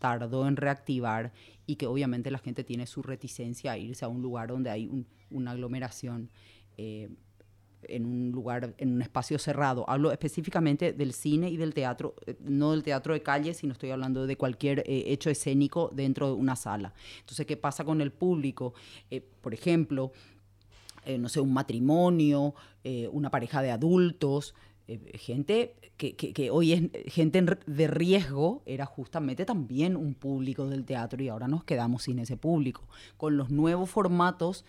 tardó 0.03 0.49
en 0.49 0.57
reactivar 0.57 1.33
y 1.65 1.77
que 1.77 1.87
obviamente 1.87 2.33
la 2.33 2.39
gente 2.39 2.65
tiene 2.65 2.89
su 2.89 3.05
reticencia 3.05 3.71
a 3.71 3.79
irse 3.79 4.05
a 4.05 4.09
un 4.09 4.21
lugar 4.21 4.49
donde 4.49 4.69
hay 4.69 4.91
una 5.31 5.53
aglomeración. 5.53 6.29
Eh, 6.77 7.09
en 7.89 8.07
un 8.07 8.31
lugar, 8.31 8.75
en 8.79 8.95
un 8.95 9.03
espacio 9.03 9.41
cerrado. 9.41 9.85
Hablo 9.89 10.13
específicamente 10.13 10.93
del 10.93 11.13
cine 11.13 11.51
y 11.51 11.57
del 11.57 11.75
teatro, 11.75 12.15
eh, 12.27 12.37
no 12.41 12.71
del 12.71 12.85
teatro 12.85 13.13
de 13.13 13.23
calle, 13.23 13.55
sino 13.55 13.73
estoy 13.73 13.91
hablando 13.91 14.25
de 14.25 14.37
cualquier 14.37 14.81
eh, 14.87 15.05
hecho 15.09 15.31
escénico 15.31 15.91
dentro 15.93 16.29
de 16.29 16.35
una 16.35 16.55
sala. 16.55 16.95
Entonces, 17.19 17.45
¿qué 17.45 17.57
pasa 17.57 17.85
con 17.85 18.01
el 18.01 18.13
público? 18.13 18.75
por 19.41 19.53
ejemplo, 19.53 20.13
eh, 21.05 21.19
no 21.19 21.29
sé, 21.29 21.41
un 21.41 21.53
matrimonio, 21.53 22.55
eh, 22.85 23.09
una 23.09 23.31
pareja 23.31 23.61
de 23.61 23.71
adultos, 23.71 24.55
eh, 24.87 25.19
gente 25.19 25.75
que, 25.97 26.51
hoy 26.51 26.73
es 26.73 27.13
gente 27.13 27.45
de 27.67 27.87
riesgo, 27.87 28.63
era 28.67 28.87
justamente 28.87 29.45
también 29.45 29.97
un 29.97 30.15
público 30.15 30.67
del 30.67 30.85
teatro 30.85 31.23
y 31.23 31.29
ahora 31.29 31.47
nos 31.47 31.63
quedamos 31.63 32.03
sin 32.05 32.19
ese 32.19 32.37
público. 32.37 32.89
Con 33.17 33.37
los 33.37 33.51
nuevos 33.51 33.89
formatos 33.89 34.65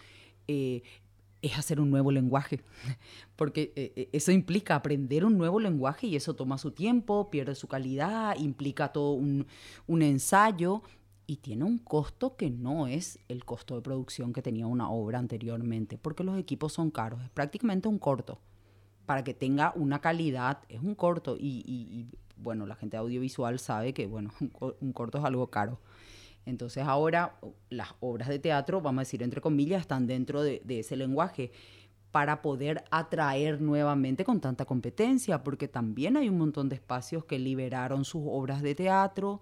es 0.47 1.57
hacer 1.57 1.79
un 1.79 1.89
nuevo 1.89 2.11
lenguaje, 2.11 2.61
porque 3.35 4.09
eso 4.11 4.31
implica 4.31 4.75
aprender 4.75 5.25
un 5.25 5.35
nuevo 5.39 5.59
lenguaje 5.59 6.05
y 6.05 6.15
eso 6.15 6.35
toma 6.35 6.59
su 6.59 6.69
tiempo, 6.69 7.31
pierde 7.31 7.55
su 7.55 7.67
calidad, 7.67 8.35
implica 8.37 8.89
todo 8.89 9.13
un, 9.13 9.47
un 9.87 10.03
ensayo 10.03 10.83
y 11.25 11.37
tiene 11.37 11.63
un 11.63 11.77
costo 11.77 12.35
que 12.35 12.49
no 12.49 12.87
es 12.87 13.19
el 13.27 13.45
costo 13.45 13.75
de 13.75 13.81
producción 13.81 14.33
que 14.33 14.41
tenía 14.41 14.67
una 14.67 14.89
obra 14.89 15.19
anteriormente, 15.19 15.97
porque 15.97 16.23
los 16.23 16.37
equipos 16.37 16.73
son 16.73 16.91
caros, 16.91 17.21
es 17.23 17.29
prácticamente 17.29 17.87
un 17.87 17.99
corto. 17.99 18.39
Para 19.05 19.23
que 19.23 19.33
tenga 19.33 19.73
una 19.75 19.99
calidad, 19.99 20.59
es 20.69 20.81
un 20.81 20.95
corto. 20.95 21.35
Y, 21.37 22.07
bueno, 22.37 22.65
la 22.65 22.75
gente 22.75 22.95
audiovisual 22.95 23.59
sabe 23.59 23.93
que 23.93 24.07
bueno, 24.07 24.31
un, 24.79 24.93
corto 24.93 25.17
es 25.17 25.23
algo 25.23 25.47
caro. 25.47 25.79
Entonces 26.45 26.83
ahora 26.83 27.37
las 27.69 27.89
obras 27.99 28.27
de 28.27 28.39
teatro, 28.39 28.81
vamos 28.81 28.99
a 28.99 29.03
decir 29.03 29.23
entre 29.23 29.41
comillas, 29.41 29.81
están 29.81 30.07
dentro 30.07 30.41
de, 30.41 30.61
ese 30.67 30.95
lenguaje. 30.95 31.51
para 32.11 32.41
poder 32.41 32.83
atraer 32.91 33.59
nuevamente 33.59 34.23
con 34.23 34.39
tanta 34.39 34.65
competencia, 34.65 35.43
porque 35.43 35.67
también 35.67 36.15
hay 36.15 36.29
un 36.29 36.37
montón 36.37 36.69
de 36.69 36.75
espacios 36.75 37.25
que 37.25 37.39
liberaron 37.39 38.05
sus 38.05 38.23
obras 38.25 38.61
de 38.61 38.75
teatro 38.75 39.41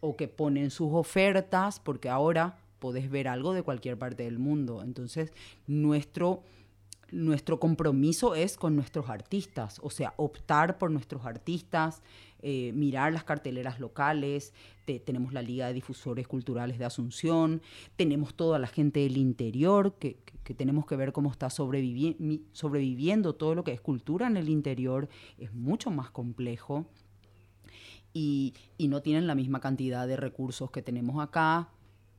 o 0.00 0.16
que 0.16 0.28
ponen 0.28 0.70
sus 0.70 0.92
ofertas, 0.92 1.80
porque 1.80 2.08
ahora 2.08 2.58
podés 2.78 3.10
ver 3.10 3.28
algo 3.28 3.52
de 3.52 3.62
cualquier 3.62 3.98
parte 3.98 4.24
del 4.24 4.38
mundo. 4.38 4.82
Entonces, 4.82 5.32
nuestro 5.66 6.42
nuestro 7.12 7.58
compromiso 7.58 8.34
es 8.34 8.56
con 8.56 8.76
nuestros 8.76 9.10
artistas, 9.10 9.80
o 9.82 9.90
sea, 9.90 10.14
optar 10.16 10.78
por 10.78 10.92
nuestros 10.92 11.26
artistas, 11.26 12.02
eh, 12.42 12.72
mirar 12.74 13.12
las 13.12 13.24
carteleras 13.24 13.80
locales, 13.80 14.54
tenemos 15.04 15.32
la 15.32 15.42
Liga 15.42 15.68
de 15.68 15.74
Difusores 15.74 16.26
Culturales 16.26 16.78
de 16.78 16.84
Asunción, 16.84 17.62
tenemos 17.96 18.34
toda 18.34 18.58
la 18.58 18.66
gente 18.66 19.00
del 19.00 19.16
interior, 19.18 19.94
que, 19.98 20.18
tenemos 20.56 20.84
que 20.84 20.96
ver 20.96 21.12
cómo 21.12 21.30
está 21.30 21.48
sobreviviendo 21.48 23.34
todo 23.36 23.54
lo 23.54 23.62
que 23.62 23.72
es 23.72 23.80
cultura 23.80 24.26
en 24.26 24.36
el 24.36 24.48
interior, 24.48 25.08
es 25.38 25.54
mucho 25.54 25.92
más 25.92 26.10
complejo. 26.10 26.86
Y, 28.12 28.54
no 28.78 29.02
tienen 29.02 29.26
la 29.26 29.34
misma 29.34 29.60
cantidad 29.60 30.06
de 30.06 30.16
recursos 30.16 30.70
que 30.70 30.82
tenemos 30.82 31.22
acá. 31.22 31.68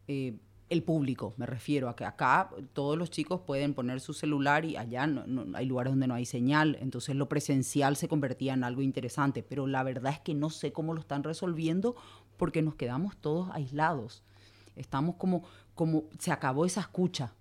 Eh, 0.07 0.37
el 0.71 0.83
público, 0.83 1.33
me 1.35 1.45
refiero 1.45 1.89
a 1.89 1.97
que 1.97 2.05
acá 2.05 2.49
todos 2.71 2.97
los 2.97 3.09
chicos 3.09 3.41
pueden 3.41 3.73
poner 3.73 3.99
su 3.99 4.13
celular 4.13 4.63
y 4.63 4.77
allá 4.77 5.05
hay 5.53 5.65
lugares 5.65 5.91
donde 5.91 6.07
no 6.07 6.13
hay 6.13 6.25
señal, 6.25 6.77
entonces 6.79 7.13
lo 7.17 7.27
presencial 7.27 7.97
se 7.97 8.07
convertía 8.07 8.53
en 8.53 8.63
algo 8.63 8.81
interesante, 8.81 9.43
pero 9.43 9.67
la 9.67 9.83
verdad 9.83 10.13
es 10.13 10.19
que 10.21 10.33
no 10.33 10.49
sé 10.49 10.71
cómo 10.71 10.93
lo 10.93 11.01
están 11.01 11.23
resolviendo 11.23 11.97
porque 12.37 12.61
nos 12.61 12.75
quedamos 12.75 13.17
todos 13.17 13.49
aislados. 13.51 14.23
Estamos 14.77 15.15
como, 15.15 15.43
como 15.75 16.05
se 16.19 16.31
acabó 16.31 16.65
esa 16.65 16.79
escucha. 16.79 17.33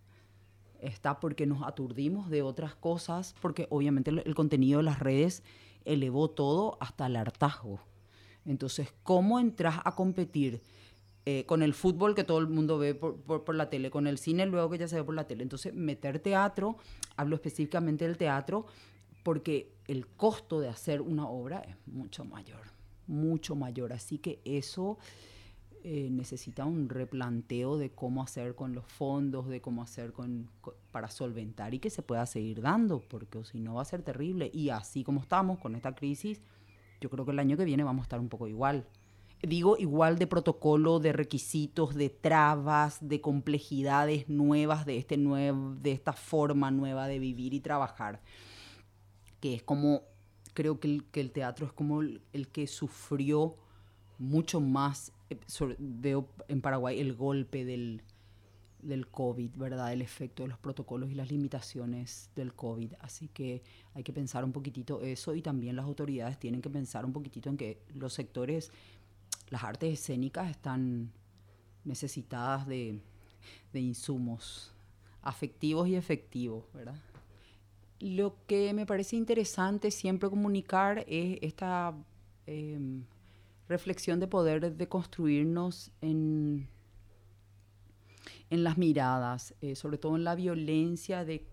Está 0.80 1.20
porque 1.20 1.46
nos 1.46 1.62
aturdimos 1.62 2.30
de 2.30 2.42
otras 2.42 2.74
cosas, 2.74 3.36
porque 3.40 3.68
obviamente 3.70 4.10
el 4.10 4.34
contenido 4.34 4.78
de 4.78 4.84
las 4.84 4.98
redes 4.98 5.44
elevó 5.84 6.30
todo 6.30 6.78
hasta 6.80 7.06
el 7.06 7.14
hartazgo. 7.14 7.78
Entonces, 8.46 8.92
¿cómo 9.02 9.38
entras 9.38 9.76
a 9.84 9.94
competir? 9.94 10.62
Eh, 11.26 11.44
con 11.44 11.62
el 11.62 11.74
fútbol 11.74 12.14
que 12.14 12.24
todo 12.24 12.38
el 12.38 12.48
mundo 12.48 12.78
ve 12.78 12.94
por, 12.94 13.54
la 13.54 13.68
tele, 13.68 13.90
con 13.90 14.06
el 14.06 14.16
cine 14.16 14.46
luego 14.46 14.70
que 14.70 14.78
ya 14.78 14.88
se 14.88 14.96
ve 14.96 15.04
por 15.04 15.14
la 15.14 15.26
tele. 15.26 15.42
Entonces, 15.42 15.74
meter 15.74 16.18
teatro, 16.18 16.78
hablo 17.14 17.36
específicamente 17.36 18.06
del 18.06 18.16
teatro, 18.16 18.66
porque 19.22 19.70
el 19.86 20.06
costo 20.06 20.60
de 20.60 20.68
hacer 20.68 21.02
una 21.02 21.28
obra 21.28 21.58
es 21.60 21.76
mucho 21.86 22.24
mayor, 22.24 22.62
mucho 23.06 23.54
mayor. 23.54 23.92
Así 23.92 24.16
que 24.16 24.40
eso 24.46 24.96
eh, 25.84 26.08
necesita 26.10 26.64
un 26.64 26.88
replanteo 26.88 27.76
de 27.76 27.90
cómo 27.90 28.22
hacer 28.22 28.54
con 28.54 28.74
los 28.74 28.86
fondos, 28.86 29.46
de 29.46 29.60
cómo 29.60 29.82
hacer 29.82 30.12
con, 30.12 30.48
para 30.90 31.10
solventar 31.10 31.74
y 31.74 31.80
que 31.80 31.90
se 31.90 32.00
pueda 32.00 32.24
seguir 32.24 32.62
dando, 32.62 33.00
porque 33.00 33.44
si 33.44 33.60
no 33.60 33.74
va 33.74 33.82
a 33.82 33.84
ser 33.84 34.02
terrible. 34.02 34.50
Y 34.54 34.70
así 34.70 35.04
como 35.04 35.20
estamos 35.20 35.58
con 35.58 35.76
esta 35.76 35.94
crisis, 35.94 36.40
yo 37.00 37.10
creo 37.10 37.24
que 37.24 37.32
el 37.32 37.38
año 37.38 37.56
que 37.56 37.64
viene 37.64 37.84
vamos 37.84 38.02
a 38.02 38.04
estar 38.04 38.20
un 38.20 38.28
poco 38.28 38.46
igual. 38.46 38.86
Digo 39.42 39.78
igual 39.78 40.18
de 40.18 40.26
protocolo, 40.26 41.00
de 41.00 41.12
requisitos, 41.12 41.94
de 41.94 42.10
trabas, 42.10 42.98
de 43.00 43.22
complejidades 43.22 44.28
nuevas 44.28 44.84
de, 44.84 44.98
este 44.98 45.16
de 45.16 45.92
esta 45.92 46.12
forma 46.12 46.70
nueva 46.70 47.08
de 47.08 47.18
vivir 47.18 47.54
y 47.54 47.60
trabajar, 47.60 48.20
que 49.40 49.54
es 49.54 49.62
como, 49.62 50.02
creo 50.52 50.78
que 50.78 50.88
el, 50.88 51.04
que 51.04 51.22
el 51.22 51.30
teatro 51.30 51.66
es 51.66 51.72
como 51.72 52.02
el, 52.02 52.48
que 52.52 52.66
sufrió 52.66 53.56
mucho 54.18 54.60
más, 54.60 55.12
eh, 55.30 55.38
veo 55.78 56.28
en 56.48 56.60
Paraguay 56.60 57.00
el 57.00 57.14
golpe 57.14 57.64
del, 57.64 58.02
del 58.82 59.08
COVID, 59.08 59.50
¿verdad? 59.56 59.92
El 59.92 60.02
efecto 60.02 60.42
de 60.42 60.48
los 60.48 60.58
protocolos 60.58 61.10
y 61.10 61.14
las 61.14 61.30
limitaciones 61.30 62.30
del 62.34 62.54
COVID. 62.54 62.94
Así 63.00 63.28
que 63.28 63.62
hay 63.94 64.02
que 64.02 64.12
pensar 64.12 64.44
un 64.44 64.52
poquitito 64.52 65.00
eso 65.02 65.34
y 65.34 65.42
también 65.42 65.76
las 65.76 65.84
autoridades 65.84 66.38
tienen 66.38 66.62
que 66.62 66.70
pensar 66.70 67.04
un 67.04 67.12
poquitito 67.12 67.48
en 67.48 67.56
que 67.56 67.82
los 67.94 68.12
sectores 68.12 68.70
las 69.50 69.64
artes 69.64 69.92
escénicas 69.92 70.50
están 70.50 71.10
necesitadas 71.84 72.66
de, 72.66 73.00
insumos 73.74 74.72
afectivos 75.22 75.88
y 75.88 75.96
efectivos, 75.96 76.64
¿verdad? 76.72 76.96
Lo 77.98 78.36
que 78.46 78.72
me 78.72 78.86
parece 78.86 79.16
interesante 79.16 79.90
siempre 79.90 80.30
comunicar 80.30 81.04
es 81.06 81.38
esta 81.42 81.94
em, 82.46 83.04
reflexión 83.68 84.18
de 84.20 84.26
poder 84.26 84.74
de 84.74 84.88
construirnos 84.88 85.90
en, 86.00 86.68
en 88.50 88.64
las 88.64 88.76
miradas, 88.76 89.54
eh, 89.60 89.76
sobre 89.76 89.96
todo 89.96 90.16
en 90.16 90.24
la 90.24 90.34
violencia 90.34 91.24
de 91.24 91.46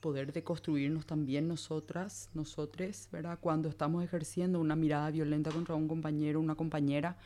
poder 0.00 0.32
deconstruirnos 0.32 1.06
también 1.06 1.46
nosotras, 1.46 2.30
nosotres, 2.34 3.08
¿verdad? 3.12 3.38
Cuando 3.40 3.68
estamos 3.68 4.02
ejerciendo 4.02 4.58
una 4.58 4.74
mirada 4.74 5.10
violenta 5.10 5.50
contra 5.50 5.76
un 5.76 5.86
compañero, 5.86 6.40
una 6.40 6.56
compañera, 6.56 7.16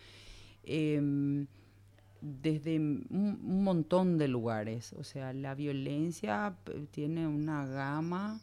em, 0.64 1.46
desde 2.20 2.76
un, 2.78 3.38
montón 3.64 4.18
de 4.18 4.28
lugares. 4.28 4.92
O 4.94 5.04
sea, 5.04 5.32
la 5.32 5.54
violencia 5.54 6.56
eh, 6.66 6.86
tiene 6.90 7.26
una 7.26 7.64
gama 7.66 8.40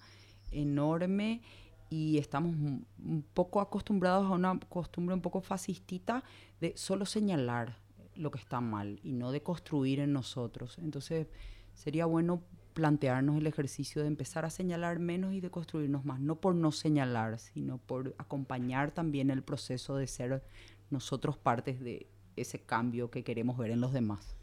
enorme 0.51 1.41
y 1.89 2.17
estamos 2.17 2.55
un 2.55 3.23
poco 3.33 3.61
acostumbrados 3.61 4.25
a 4.25 4.33
una 4.33 4.59
costumbre 4.69 5.13
un 5.13 5.21
poco 5.21 5.41
fascistita 5.41 6.23
de 6.59 6.75
solo 6.75 7.05
señalar 7.05 7.82
lo 8.15 8.31
que 8.31 8.39
está 8.39 8.61
mal 8.61 8.99
y 9.03 9.13
no 9.13 9.31
de 9.31 9.41
construir 9.41 9.99
en 9.99 10.13
nosotros. 10.13 10.77
Entonces, 10.77 11.27
sería 11.73 12.05
bueno 12.05 12.41
plantearnos 12.73 13.37
el 13.37 13.47
ejercicio 13.47 14.01
de 14.01 14.07
empezar 14.07 14.45
a 14.45 14.49
señalar 14.49 14.99
menos 14.99 15.33
y 15.33 15.41
de 15.41 15.51
construirnos 15.51 16.05
más, 16.05 16.19
no 16.19 16.35
por 16.37 16.55
no 16.55 16.71
señalar, 16.71 17.39
sino 17.39 17.77
por 17.77 18.15
acompañar 18.17 18.91
también 18.91 19.29
el 19.29 19.43
proceso 19.43 19.95
de 19.95 20.07
ser 20.07 20.43
nosotros 20.89 21.37
partes 21.37 21.79
de 21.79 22.07
ese 22.35 22.59
cambio 22.59 23.11
que 23.11 23.23
queremos 23.23 23.57
ver 23.57 23.71
en 23.71 23.81
los 23.81 23.93
demás. 23.93 24.35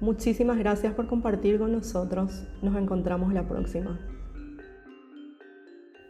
Muchísimas 0.00 0.58
gracias 0.58 0.92
por 0.94 1.06
compartir 1.06 1.58
con 1.58 1.72
nosotros. 1.72 2.44
Nos 2.62 2.76
encontramos 2.76 3.32
la 3.32 3.48
próxima. 3.48 3.98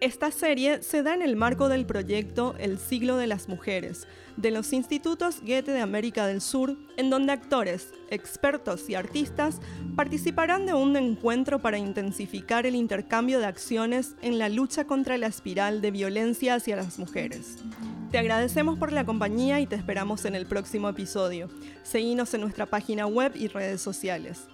Esta 0.04 0.30
serie 0.30 0.82
se 0.82 1.02
da 1.02 1.14
en 1.14 1.22
el 1.22 1.34
marco 1.34 1.70
del 1.70 1.86
proyecto 1.86 2.54
El 2.58 2.78
siglo 2.78 3.16
de 3.16 3.26
las 3.26 3.48
mujeres, 3.48 4.06
de 4.36 4.50
los 4.50 4.74
institutos 4.74 5.40
Goethe 5.40 5.72
de 5.72 5.80
América 5.80 6.26
del 6.26 6.42
Sur, 6.42 6.76
en 6.98 7.08
donde 7.08 7.32
actores, 7.32 7.88
expertos 8.10 8.90
y 8.90 8.96
artistas 8.96 9.60
participarán 9.96 10.66
de 10.66 10.74
un 10.74 10.94
encuentro 10.98 11.58
para 11.62 11.78
intensificar 11.78 12.66
el 12.66 12.74
intercambio 12.74 13.38
de 13.38 13.46
acciones 13.46 14.14
en 14.20 14.38
la 14.38 14.50
lucha 14.50 14.84
contra 14.84 15.16
la 15.16 15.28
espiral 15.28 15.80
de 15.80 15.90
violencia 15.90 16.56
hacia 16.56 16.76
las 16.76 16.98
mujeres. 16.98 17.56
Te 18.10 18.18
agradecemos 18.18 18.78
por 18.78 18.92
la 18.92 19.06
compañía 19.06 19.60
y 19.60 19.66
te 19.66 19.76
esperamos 19.76 20.26
en 20.26 20.34
el 20.34 20.44
próximo 20.44 20.90
episodio. 20.90 21.48
Seguinos 21.82 22.34
en 22.34 22.42
nuestra 22.42 22.66
página 22.66 23.06
web 23.06 23.32
y 23.36 23.48
redes 23.48 23.80
sociales. 23.80 24.48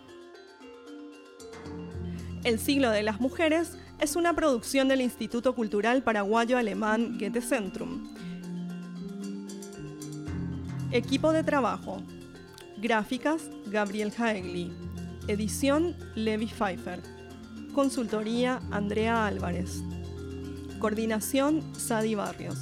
El 2.44 2.60
siglo 2.60 2.90
de 2.90 3.02
las 3.02 3.20
mujeres 3.20 3.76
es 4.00 4.16
una 4.16 4.34
producción 4.34 4.88
del 4.88 5.02
Instituto 5.02 5.54
Cultural 5.54 6.02
Paraguayo 6.02 6.56
Alemán 6.56 7.18
Goethe 7.18 7.42
Centrum. 7.42 8.14
Equipo 10.90 11.32
de 11.32 11.44
trabajo. 11.44 12.02
Gráficas, 12.78 13.50
Gabriel 13.66 14.10
Haegli. 14.16 14.72
Edición, 15.28 15.94
Levi 16.14 16.46
Pfeiffer. 16.46 17.02
Consultoría, 17.74 18.60
Andrea 18.70 19.26
Álvarez. 19.26 19.82
Coordinación, 20.78 21.62
Sadi 21.74 22.14
Barrios. 22.14 22.58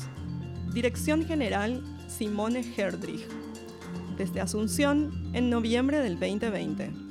Dirección 0.74 1.24
General, 1.24 1.82
Simone 2.08 2.64
Herdrich. 2.76 3.26
Desde 4.16 4.40
Asunción, 4.40 5.30
en 5.34 5.50
noviembre 5.50 6.00
del 6.00 6.18
2020. 6.18 7.07